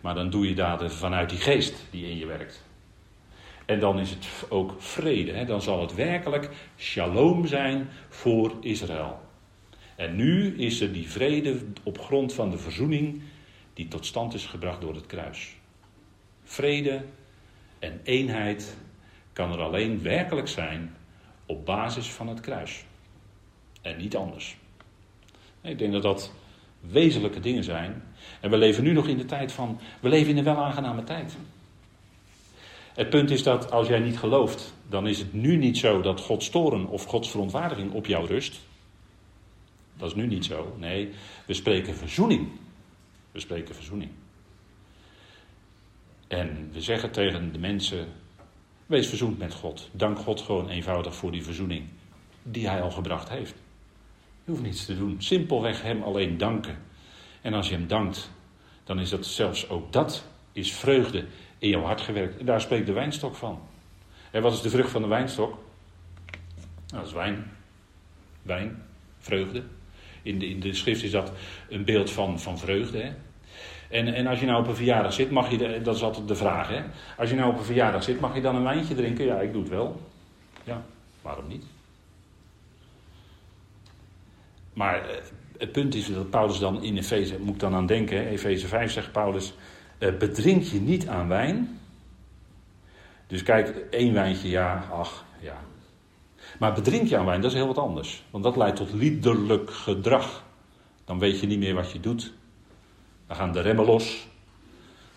[0.00, 2.65] maar dan doe je daden vanuit die geest die in je werkt.
[3.66, 5.32] En dan is het ook vrede.
[5.32, 5.44] Hè?
[5.44, 9.20] Dan zal het werkelijk shalom zijn voor Israël.
[9.96, 13.22] En nu is er die vrede op grond van de verzoening
[13.74, 15.56] die tot stand is gebracht door het kruis.
[16.44, 17.04] Vrede
[17.78, 18.76] en eenheid
[19.32, 20.96] kan er alleen werkelijk zijn
[21.46, 22.84] op basis van het kruis.
[23.82, 24.56] En niet anders.
[25.60, 26.32] Ik denk dat dat
[26.80, 28.02] wezenlijke dingen zijn.
[28.40, 29.80] En we leven nu nog in de tijd van.
[30.00, 31.36] We leven in een wel aangename tijd.
[32.96, 36.20] Het punt is dat als jij niet gelooft, dan is het nu niet zo dat
[36.20, 38.60] Gods toren of Gods verontwaardiging op jou rust.
[39.96, 40.74] Dat is nu niet zo.
[40.78, 41.10] Nee,
[41.46, 42.48] we spreken verzoening.
[43.32, 44.10] We spreken verzoening.
[46.28, 48.06] En we zeggen tegen de mensen:
[48.86, 49.88] wees verzoend met God.
[49.92, 51.84] Dank God gewoon eenvoudig voor die verzoening
[52.42, 53.54] die Hij al gebracht heeft.
[54.44, 55.22] Je hoeft niets te doen.
[55.22, 56.78] Simpelweg Hem alleen danken.
[57.42, 58.30] En als je Hem dankt,
[58.84, 61.26] dan is dat zelfs ook dat is vreugde
[61.58, 62.46] in jouw hart gewerkt.
[62.46, 63.60] Daar spreekt de wijnstok van.
[64.30, 65.50] En wat is de vrucht van de wijnstok?
[66.86, 67.50] Nou, dat is wijn.
[68.42, 68.82] Wijn,
[69.18, 69.62] vreugde.
[70.22, 71.32] In de, in de schrift is dat
[71.68, 72.98] een beeld van, van vreugde.
[72.98, 73.12] Hè?
[73.88, 76.36] En, en als je nou op een verjaardag zit, mag je, dat is altijd de
[76.36, 76.82] vraag, hè?
[77.16, 79.24] Als je nou op een verjaardag zit, mag je dan een wijntje drinken?
[79.24, 80.00] Ja, ik doe het wel.
[80.64, 80.84] Ja,
[81.22, 81.64] waarom niet?
[84.72, 85.16] Maar eh,
[85.58, 88.92] het punt is dat Paulus dan in Efeze, moet ik dan aan denken, Efeze 5
[88.92, 89.54] zegt Paulus,
[89.98, 91.80] bedrink je niet aan wijn.
[93.26, 95.60] Dus kijk, één wijntje, ja, ach, ja.
[96.58, 98.24] Maar bedrink je aan wijn, dat is heel wat anders.
[98.30, 100.44] Want dat leidt tot liederlijk gedrag.
[101.04, 102.32] Dan weet je niet meer wat je doet.
[103.26, 104.28] Dan gaan de remmen los.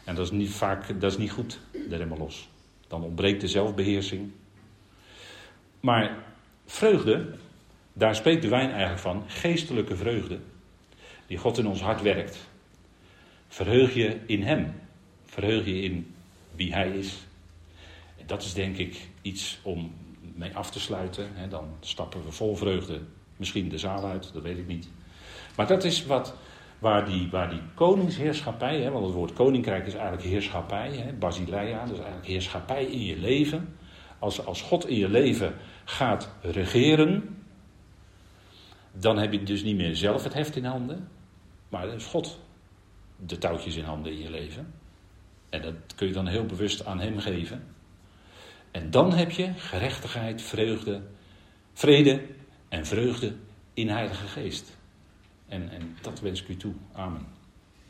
[0.03, 1.59] En dat is niet, vaak, dat is niet goed,
[1.89, 2.49] de remmen los.
[2.87, 4.31] Dan ontbreekt de zelfbeheersing.
[5.79, 6.17] Maar
[6.65, 7.33] vreugde,
[7.93, 9.23] daar spreekt de wijn eigenlijk van.
[9.27, 10.39] Geestelijke vreugde,
[11.27, 12.48] die God in ons hart werkt.
[13.49, 14.73] Verheug je in Hem.
[15.25, 16.15] Verheug je in
[16.55, 17.17] wie Hij is.
[18.17, 19.93] En dat is denk ik iets om
[20.35, 21.29] mee af te sluiten.
[21.49, 23.01] Dan stappen we vol vreugde
[23.39, 24.89] misschien de zaal uit, dat weet ik niet.
[25.55, 26.33] Maar dat is wat,
[26.79, 31.85] waar, die, waar die koningsheerschappij, hè, want het woord koninkrijk is eigenlijk heerschappij, hè, basileia,
[31.85, 33.75] dus eigenlijk heerschappij in je leven.
[34.19, 37.43] Als, als God in je leven gaat regeren,
[38.91, 41.07] dan heb je dus niet meer zelf het heft in handen,
[41.69, 42.39] maar is God
[43.25, 44.73] de touwtjes in handen in je leven.
[45.49, 47.63] En dat kun je dan heel bewust aan Hem geven.
[48.71, 51.01] En dan heb je gerechtigheid, vreugde,
[51.73, 52.21] vrede
[52.69, 53.35] en vreugde
[53.73, 54.77] in Heilige Geest.
[55.47, 56.73] En, en dat wens ik u toe.
[56.93, 57.38] Amen.